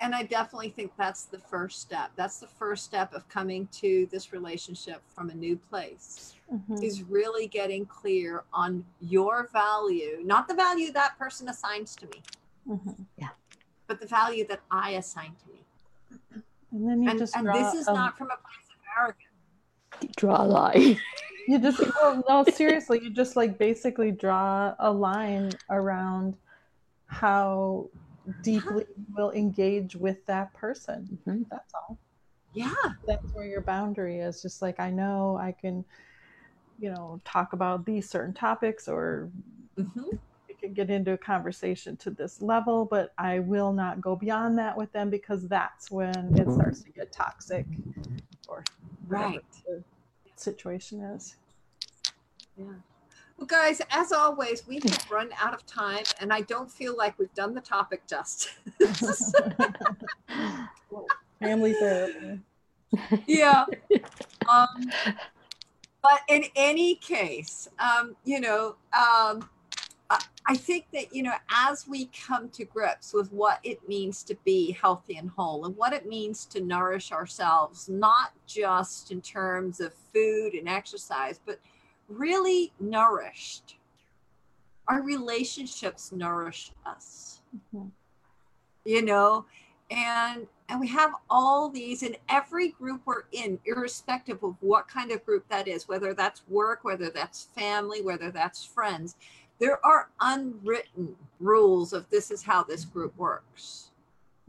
And 0.00 0.14
I 0.14 0.22
definitely 0.22 0.70
think 0.70 0.92
that's 0.96 1.24
the 1.24 1.38
first 1.38 1.80
step. 1.80 2.10
That's 2.16 2.38
the 2.38 2.46
first 2.46 2.84
step 2.84 3.12
of 3.12 3.28
coming 3.28 3.68
to 3.72 4.08
this 4.10 4.32
relationship 4.32 5.02
from 5.14 5.28
a 5.28 5.34
new 5.34 5.56
place. 5.56 6.34
Mm-hmm. 6.52 6.82
Is 6.82 7.02
really 7.02 7.48
getting 7.48 7.84
clear 7.86 8.44
on 8.52 8.84
your 9.00 9.48
value, 9.52 10.20
not 10.24 10.46
the 10.46 10.54
value 10.54 10.92
that 10.92 11.18
person 11.18 11.48
assigns 11.48 11.96
to 11.96 12.06
me. 12.06 12.22
Mm-hmm. 12.68 13.02
Yeah. 13.18 13.30
But 13.86 14.00
the 14.00 14.06
value 14.06 14.46
that 14.48 14.60
I 14.70 14.92
assign 14.92 15.32
to 15.44 15.52
me. 15.52 16.42
And 16.72 16.88
then 16.88 17.02
you 17.02 17.10
and, 17.10 17.18
just 17.18 17.36
and 17.36 17.46
this 17.48 17.74
is 17.74 17.86
not 17.86 18.18
from 18.18 18.28
a 18.28 18.36
place 18.36 18.68
of 18.68 18.80
arrogance. 18.98 20.16
Draw 20.16 20.42
a 20.42 20.44
line. 20.44 21.00
you 21.48 21.58
just 21.58 21.80
well, 21.80 22.22
no, 22.28 22.44
seriously, 22.52 23.00
you 23.02 23.10
just 23.10 23.36
like 23.36 23.58
basically 23.58 24.10
draw 24.10 24.74
a 24.78 24.90
line 24.90 25.52
around 25.70 26.36
how 27.06 27.88
deeply 28.42 28.84
you 28.96 29.06
will 29.16 29.30
engage 29.30 29.96
with 29.96 30.24
that 30.26 30.52
person. 30.54 31.18
Mm-hmm. 31.26 31.42
That's 31.50 31.72
all. 31.74 31.98
Yeah. 32.52 32.72
That's 33.06 33.32
where 33.32 33.46
your 33.46 33.60
boundary 33.60 34.20
is. 34.20 34.42
Just 34.42 34.62
like 34.62 34.80
I 34.80 34.90
know 34.90 35.38
I 35.40 35.52
can, 35.52 35.84
you 36.78 36.90
know, 36.90 37.20
talk 37.24 37.52
about 37.52 37.84
these 37.84 38.08
certain 38.08 38.34
topics 38.34 38.88
or 38.88 39.30
mm-hmm. 39.78 40.16
Can 40.66 40.74
get 40.74 40.90
into 40.90 41.12
a 41.12 41.18
conversation 41.18 41.96
to 41.98 42.10
this 42.10 42.42
level, 42.42 42.84
but 42.84 43.12
I 43.18 43.40
will 43.40 43.72
not 43.72 44.00
go 44.00 44.16
beyond 44.16 44.58
that 44.58 44.76
with 44.76 44.92
them 44.92 45.10
because 45.10 45.48
that's 45.48 45.90
when 45.90 46.14
it 46.36 46.50
starts 46.52 46.82
to 46.82 46.90
get 46.90 47.12
toxic 47.12 47.66
or 48.48 48.64
right 49.08 49.42
the 49.66 49.82
situation 50.36 51.00
is. 51.00 51.36
Yeah. 52.56 52.66
Well, 53.36 53.46
guys, 53.46 53.82
as 53.90 54.12
always, 54.12 54.66
we 54.66 54.76
have 54.76 55.10
run 55.10 55.28
out 55.38 55.52
of 55.52 55.66
time, 55.66 56.04
and 56.20 56.32
I 56.32 56.40
don't 56.42 56.70
feel 56.70 56.96
like 56.96 57.18
we've 57.18 57.34
done 57.34 57.54
the 57.54 57.60
topic 57.60 58.06
justice. 58.06 58.50
Family 61.38 61.74
therapy. 61.74 62.40
Yeah. 63.26 63.66
Um, 64.48 64.90
but 66.02 66.20
in 66.28 66.44
any 66.54 66.94
case, 66.94 67.68
um, 67.78 68.16
you 68.24 68.40
know, 68.40 68.76
um, 68.96 69.48
I 70.48 70.54
think 70.54 70.86
that, 70.92 71.12
you 71.12 71.24
know, 71.24 71.34
as 71.50 71.88
we 71.88 72.06
come 72.06 72.48
to 72.50 72.64
grips 72.64 73.12
with 73.12 73.32
what 73.32 73.58
it 73.64 73.88
means 73.88 74.22
to 74.24 74.36
be 74.44 74.70
healthy 74.80 75.16
and 75.16 75.28
whole 75.28 75.64
and 75.64 75.76
what 75.76 75.92
it 75.92 76.06
means 76.06 76.44
to 76.46 76.60
nourish 76.60 77.10
ourselves, 77.10 77.88
not 77.88 78.30
just 78.46 79.10
in 79.10 79.20
terms 79.20 79.80
of 79.80 79.92
food 80.14 80.54
and 80.54 80.68
exercise, 80.68 81.40
but 81.44 81.58
really 82.08 82.72
nourished. 82.78 83.76
Our 84.86 85.02
relationships 85.02 86.12
nourish 86.12 86.70
us. 86.84 87.40
Mm-hmm. 87.74 87.88
You 88.84 89.02
know, 89.02 89.46
and 89.90 90.46
and 90.68 90.80
we 90.80 90.88
have 90.88 91.12
all 91.30 91.68
these 91.68 92.02
in 92.02 92.16
every 92.28 92.70
group 92.70 93.02
we're 93.04 93.22
in 93.32 93.58
irrespective 93.64 94.42
of 94.42 94.56
what 94.60 94.88
kind 94.88 95.12
of 95.12 95.24
group 95.24 95.44
that 95.48 95.68
is 95.68 95.86
whether 95.86 96.12
that's 96.12 96.42
work 96.48 96.82
whether 96.82 97.08
that's 97.08 97.48
family 97.54 98.02
whether 98.02 98.32
that's 98.32 98.64
friends 98.64 99.14
there 99.58 99.84
are 99.84 100.08
unwritten 100.20 101.16
rules 101.40 101.92
of 101.92 102.08
this 102.10 102.30
is 102.30 102.42
how 102.42 102.62
this 102.62 102.84
group 102.84 103.16
works 103.16 103.90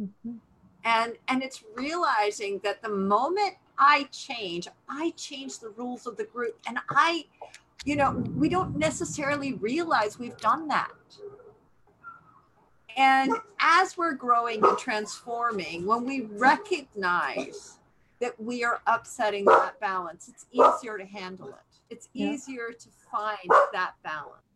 mm-hmm. 0.01 0.37
and 0.83 1.13
and 1.27 1.43
it's 1.43 1.63
realizing 1.75 2.59
that 2.63 2.81
the 2.81 2.89
moment 2.89 3.55
I 3.77 4.03
change, 4.11 4.67
I 4.89 5.13
change 5.15 5.59
the 5.59 5.69
rules 5.69 6.07
of 6.07 6.17
the 6.17 6.23
group. 6.23 6.57
And 6.67 6.79
I, 6.89 7.25
you 7.85 7.95
know, 7.95 8.11
we 8.35 8.49
don't 8.49 8.77
necessarily 8.77 9.53
realize 9.53 10.17
we've 10.17 10.37
done 10.37 10.67
that. 10.69 10.91
And 12.95 13.31
as 13.59 13.95
we're 13.95 14.13
growing 14.13 14.63
and 14.65 14.77
transforming, 14.77 15.85
when 15.85 16.03
we 16.03 16.21
recognize 16.21 17.77
that 18.19 18.41
we 18.41 18.63
are 18.63 18.81
upsetting 18.87 19.45
that 19.45 19.79
balance, 19.79 20.27
it's 20.27 20.47
easier 20.51 20.97
to 20.97 21.05
handle 21.05 21.49
it. 21.49 21.55
It's 21.91 22.09
easier 22.15 22.69
yeah. 22.71 22.77
to 22.79 22.87
find 23.11 23.69
that 23.71 23.93
balance. 24.03 24.46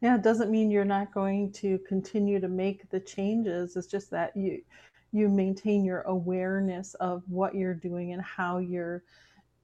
Yeah, 0.00 0.14
it 0.14 0.22
doesn't 0.22 0.50
mean 0.50 0.70
you're 0.70 0.84
not 0.84 1.12
going 1.12 1.52
to 1.52 1.78
continue 1.88 2.38
to 2.40 2.48
make 2.48 2.88
the 2.90 3.00
changes. 3.00 3.76
It's 3.76 3.86
just 3.86 4.10
that 4.10 4.36
you 4.36 4.62
you 5.12 5.28
maintain 5.28 5.84
your 5.84 6.02
awareness 6.02 6.94
of 6.94 7.22
what 7.28 7.54
you're 7.54 7.74
doing 7.74 8.12
and 8.12 8.22
how 8.22 8.58
you're 8.58 9.02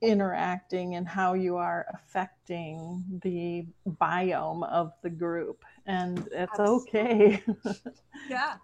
interacting 0.01 0.97
and 0.97 1.07
how 1.07 1.35
you 1.35 1.57
are 1.57 1.87
affecting 1.94 3.03
the 3.23 3.66
biome 4.01 4.68
of 4.70 4.92
the 5.03 5.11
group 5.11 5.64
and 5.87 6.29
it's 6.33 6.59
okay 6.59 7.42
yeah 8.29 8.55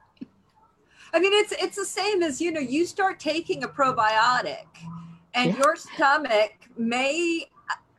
i 1.14 1.20
mean 1.20 1.32
it's 1.32 1.52
it's 1.52 1.76
the 1.76 1.84
same 1.84 2.22
as 2.22 2.40
you 2.40 2.50
know 2.50 2.60
you 2.60 2.84
start 2.84 3.18
taking 3.18 3.64
a 3.64 3.68
probiotic 3.68 4.66
and 5.34 5.52
yeah. 5.52 5.58
your 5.58 5.76
stomach 5.76 6.52
may 6.76 7.46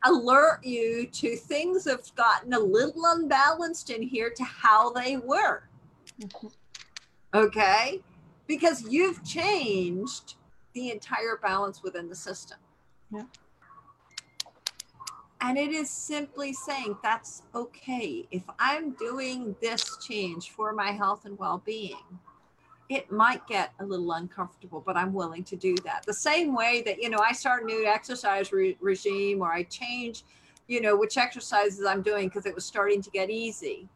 alert 0.04 0.64
you 0.64 1.06
to 1.06 1.36
things 1.36 1.84
have 1.84 2.14
gotten 2.16 2.52
a 2.52 2.58
little 2.58 3.04
unbalanced 3.06 3.90
in 3.90 4.02
here 4.02 4.30
to 4.30 4.44
how 4.44 4.90
they 4.90 5.16
were 5.16 5.62
mm-hmm. 6.20 6.48
okay 7.34 8.00
because 8.46 8.82
you've 8.88 9.24
changed 9.24 10.34
the 10.74 10.90
entire 10.90 11.38
balance 11.42 11.82
within 11.82 12.08
the 12.08 12.14
system. 12.14 12.58
Yeah. 13.10 13.24
And 15.40 15.58
it 15.58 15.72
is 15.72 15.90
simply 15.90 16.52
saying 16.52 16.96
that's 17.02 17.42
okay. 17.54 18.26
If 18.30 18.42
I'm 18.58 18.92
doing 18.92 19.56
this 19.60 19.98
change 20.06 20.50
for 20.50 20.72
my 20.72 20.92
health 20.92 21.24
and 21.24 21.36
well 21.38 21.62
being, 21.64 21.96
it 22.94 23.10
might 23.10 23.46
get 23.46 23.72
a 23.80 23.84
little 23.84 24.12
uncomfortable, 24.12 24.82
but 24.84 24.96
I'm 24.96 25.12
willing 25.12 25.44
to 25.44 25.56
do 25.56 25.74
that. 25.84 26.04
The 26.06 26.14
same 26.14 26.54
way 26.54 26.82
that, 26.86 27.02
you 27.02 27.10
know, 27.10 27.18
I 27.18 27.32
start 27.32 27.62
a 27.62 27.66
new 27.66 27.86
exercise 27.86 28.52
re- 28.52 28.76
regime 28.80 29.42
or 29.42 29.52
I 29.52 29.64
change, 29.64 30.24
you 30.68 30.80
know, 30.80 30.96
which 30.96 31.16
exercises 31.16 31.84
I'm 31.84 32.02
doing 32.02 32.28
because 32.28 32.46
it 32.46 32.54
was 32.54 32.64
starting 32.64 33.02
to 33.02 33.10
get 33.10 33.30
easy. 33.30 33.88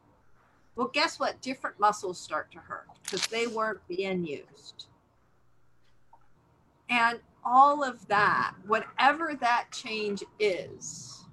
Well, 0.75 0.91
guess 0.93 1.19
what? 1.19 1.41
Different 1.41 1.81
muscles 1.81 2.21
start 2.21 2.51
to 2.53 2.59
hurt 2.59 2.89
because 3.03 3.27
they 3.29 3.47
weren't 3.47 3.81
being 3.89 4.27
used. 4.27 4.87
And 6.89 7.21
all 7.45 7.83
of 7.83 8.07
that, 8.09 8.55
whatever 8.67 9.35
that 9.41 9.69
change 9.73 10.23
is, 10.39 11.25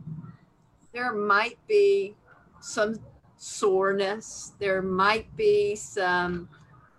there 0.94 1.14
might 1.14 1.58
be 1.68 2.16
some 2.62 3.00
soreness. 3.38 4.54
There 4.60 4.82
might 4.82 5.36
be 5.36 5.76
some, 5.76 6.48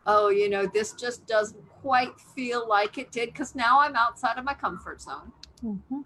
oh, 0.06 0.28
you 0.28 0.48
know, 0.48 0.66
this 0.66 0.92
just 0.92 1.26
doesn't 1.26 1.62
quite 1.82 2.18
feel 2.34 2.68
like 2.68 2.98
it 2.98 3.10
did 3.12 3.32
because 3.32 3.54
now 3.54 3.80
I'm 3.80 3.96
outside 3.96 4.38
of 4.38 4.44
my 4.44 4.54
comfort 4.54 5.00
zone. 5.00 5.32
Mm-hmm 5.64 6.00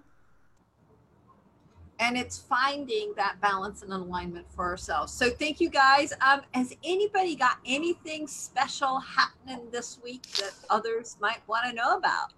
and 2.01 2.17
it's 2.17 2.39
finding 2.39 3.13
that 3.17 3.41
balance 3.41 3.83
and 3.83 3.93
alignment 3.93 4.47
for 4.53 4.65
ourselves. 4.65 5.13
So 5.13 5.31
thank 5.31 5.61
you 5.61 5.69
guys. 5.69 6.13
Um, 6.21 6.43
has 6.55 6.75
anybody 6.85 7.35
got 7.35 7.59
anything 7.67 8.27
special 8.27 9.01
happening 9.01 9.69
this 9.73 9.99
week 10.03 10.23
that 10.39 10.53
others 10.71 11.17
might 11.21 11.41
want 11.49 11.67
to 11.69 11.73
know 11.73 11.97
about? 11.97 12.33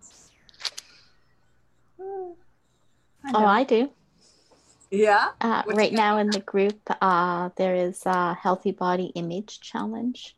Hmm. 2.01 2.33
I 3.25 3.33
oh, 3.35 3.47
I 3.47 3.65
do. 3.65 3.91
Yeah. 4.91 5.29
Uh, 5.41 5.63
right 5.67 5.93
now 5.93 6.19
in 6.19 6.31
the 6.31 6.41
group, 6.41 6.81
uh, 7.01 7.51
there 7.57 7.75
is 7.75 8.03
a 8.07 8.35
healthy 8.35 8.73
body 8.73 9.13
image 9.15 9.61
challenge. 9.61 10.37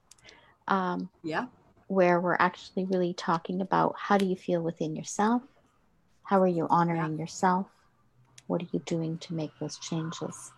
Um, 0.68 1.08
yeah. 1.22 1.46
Where 1.88 2.20
we're 2.20 2.36
actually 2.38 2.84
really 2.84 3.12
talking 3.14 3.60
about 3.60 3.94
how 3.98 4.16
do 4.16 4.24
you 4.24 4.36
feel 4.36 4.62
within 4.62 4.96
yourself? 4.96 5.42
How 6.24 6.40
are 6.40 6.46
you 6.46 6.66
honoring 6.70 7.12
yeah. 7.12 7.18
yourself? 7.18 7.66
what 8.52 8.60
are 8.60 8.68
you 8.72 8.80
doing 8.84 9.16
to 9.16 9.32
make 9.32 9.50
those 9.58 9.78
changes 9.78 10.52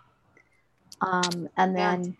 um, 1.01 1.49
and 1.57 1.77
then 1.77 2.17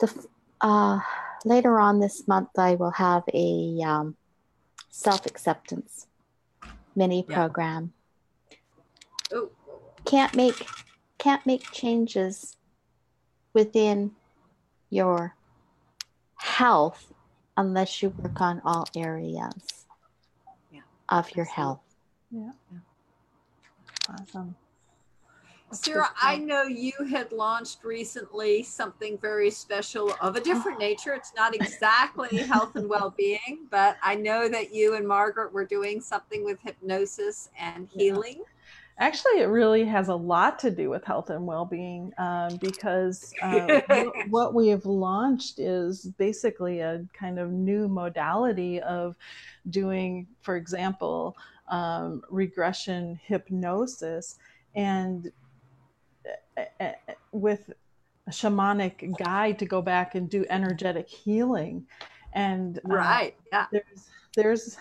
the 0.00 0.26
uh, 0.62 0.98
later 1.44 1.78
on 1.78 2.00
this 2.00 2.26
month 2.26 2.48
i 2.58 2.74
will 2.74 2.92
have 2.92 3.22
a 3.34 3.78
um, 3.84 4.16
self-acceptance 4.88 6.06
mini 6.94 7.22
yeah. 7.28 7.34
program 7.34 7.92
Ooh. 9.34 9.50
can't 10.06 10.34
make 10.34 10.66
can't 11.18 11.44
make 11.44 11.70
changes 11.70 12.56
within 13.52 14.12
your 14.88 15.35
health 16.36 17.12
unless 17.56 18.02
you 18.02 18.10
work 18.10 18.40
on 18.40 18.60
all 18.64 18.86
areas 18.94 19.86
yeah. 20.70 20.80
of 21.08 21.34
your 21.34 21.46
health 21.46 21.80
yeah. 22.30 22.50
yeah. 22.72 22.78
Awesome. 24.08 24.54
Sarah, 25.72 26.10
I 26.22 26.38
know 26.38 26.62
you 26.62 26.92
had 27.10 27.32
launched 27.32 27.82
recently 27.82 28.62
something 28.62 29.18
very 29.18 29.50
special 29.50 30.14
of 30.20 30.36
a 30.36 30.40
different 30.40 30.78
nature. 30.78 31.12
It's 31.12 31.32
not 31.36 31.54
exactly 31.56 32.38
health 32.38 32.76
and 32.76 32.88
well 32.88 33.12
being, 33.16 33.66
but 33.70 33.96
I 34.02 34.14
know 34.14 34.48
that 34.48 34.72
you 34.72 34.94
and 34.94 35.06
Margaret 35.06 35.52
were 35.52 35.64
doing 35.64 36.00
something 36.00 36.44
with 36.44 36.60
hypnosis 36.62 37.50
and 37.58 37.88
healing. 37.92 38.42
Actually, 38.98 39.40
it 39.40 39.46
really 39.46 39.84
has 39.84 40.08
a 40.08 40.14
lot 40.14 40.58
to 40.58 40.70
do 40.70 40.88
with 40.88 41.04
health 41.04 41.28
and 41.28 41.46
well 41.46 41.66
being 41.66 42.12
um, 42.16 42.56
because 42.56 43.34
uh, 43.42 43.82
what, 43.86 44.14
what 44.30 44.54
we 44.54 44.68
have 44.68 44.86
launched 44.86 45.58
is 45.58 46.06
basically 46.16 46.80
a 46.80 47.04
kind 47.12 47.38
of 47.38 47.50
new 47.50 47.88
modality 47.88 48.80
of 48.80 49.14
doing, 49.68 50.26
for 50.40 50.56
example, 50.56 51.36
um, 51.68 52.22
regression 52.30 53.20
hypnosis 53.22 54.36
and 54.74 55.30
uh, 56.56 56.62
uh, 56.80 56.92
with 57.32 57.70
a 58.26 58.30
shamanic 58.30 59.16
guide 59.18 59.58
to 59.58 59.66
go 59.66 59.82
back 59.82 60.14
and 60.14 60.30
do 60.30 60.44
energetic 60.48 61.08
healing. 61.08 61.86
And 62.32 62.78
uh, 62.78 62.94
right, 62.94 63.36
yeah. 63.52 63.66
there's 63.70 64.08
there's 64.36 64.76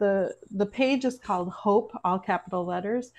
the 0.00 0.34
the 0.50 0.66
page 0.66 1.04
is 1.04 1.18
called 1.18 1.48
Hope, 1.50 1.96
all 2.02 2.18
capital 2.18 2.64
letters. 2.64 3.12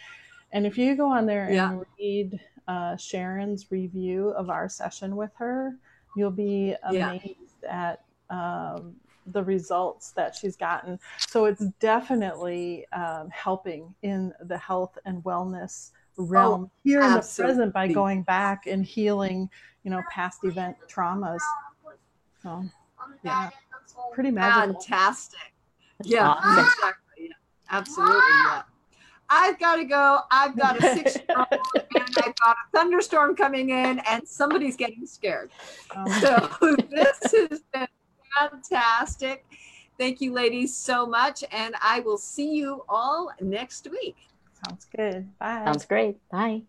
And 0.52 0.68
if 0.68 0.78
you 0.78 0.98
go 0.98 1.08
on 1.08 1.26
there 1.26 1.46
and 1.46 1.56
yeah. 1.56 1.80
read 1.98 2.40
uh, 2.68 2.98
Sharon's 2.98 3.72
review 3.72 4.30
of 4.32 4.50
our 4.50 4.68
session 4.68 5.16
with 5.16 5.32
her, 5.38 5.78
you'll 6.18 6.30
be 6.32 6.76
amazed 6.84 7.64
yeah. 7.64 7.94
at 7.94 8.04
um, 8.30 8.96
the 9.28 9.44
results 9.44 10.12
that 10.12 10.36
she's 10.36 10.58
gotten. 10.58 11.00
So 11.20 11.46
it's 11.46 11.64
definitely 11.80 12.86
um, 12.92 13.30
helping 13.30 13.96
in 14.02 14.34
the 14.42 14.58
health 14.58 14.98
and 15.06 15.24
wellness 15.24 15.92
realm 16.18 16.70
oh, 16.70 16.72
here 16.84 17.02
in 17.02 17.14
the 17.14 17.34
present 17.38 17.74
by 17.74 17.88
going 17.88 18.24
back 18.24 18.68
and 18.68 18.86
healing, 18.86 19.50
you 19.84 19.92
know, 19.92 20.02
past 20.12 20.44
event 20.44 20.76
traumas. 20.94 21.40
So, 22.44 22.66
yeah, 23.24 23.50
pretty 24.14 24.32
magical. 24.32 24.82
Fantastic. 24.82 25.51
Yeah, 26.06 26.30
awesome. 26.30 26.66
exactly. 26.66 26.96
Yeah. 27.20 27.28
Absolutely. 27.70 28.16
Yeah. 28.16 28.62
I've 29.30 29.58
got 29.60 29.78
to 29.78 29.86
go. 29.86 30.20
I've 30.30 30.58
got 30.58 30.78
a 30.78 30.82
six 30.82 31.16
year 31.16 31.26
old 31.38 31.48
and 31.76 32.18
I've 32.18 32.36
got 32.36 32.58
a 32.58 32.78
thunderstorm 32.78 33.36
coming 33.36 33.70
in 33.70 34.00
and 34.00 34.28
somebody's 34.28 34.76
getting 34.76 35.06
scared. 35.06 35.52
Oh. 35.96 36.20
So 36.60 36.76
this 36.90 37.34
has 37.34 37.62
been 37.74 37.88
fantastic. 38.38 39.46
Thank 39.98 40.20
you, 40.20 40.34
ladies, 40.34 40.76
so 40.76 41.06
much. 41.06 41.44
And 41.52 41.76
I 41.82 42.02
will 42.02 42.18
see 42.18 42.54
you 42.56 42.84
all 42.90 43.32
next 43.40 43.88
week. 43.90 44.18
Sounds 44.68 44.88
good. 44.96 45.28
Bye. 45.40 45.64
Sounds 45.66 45.86
great. 45.86 46.18
Bye. 46.30 46.64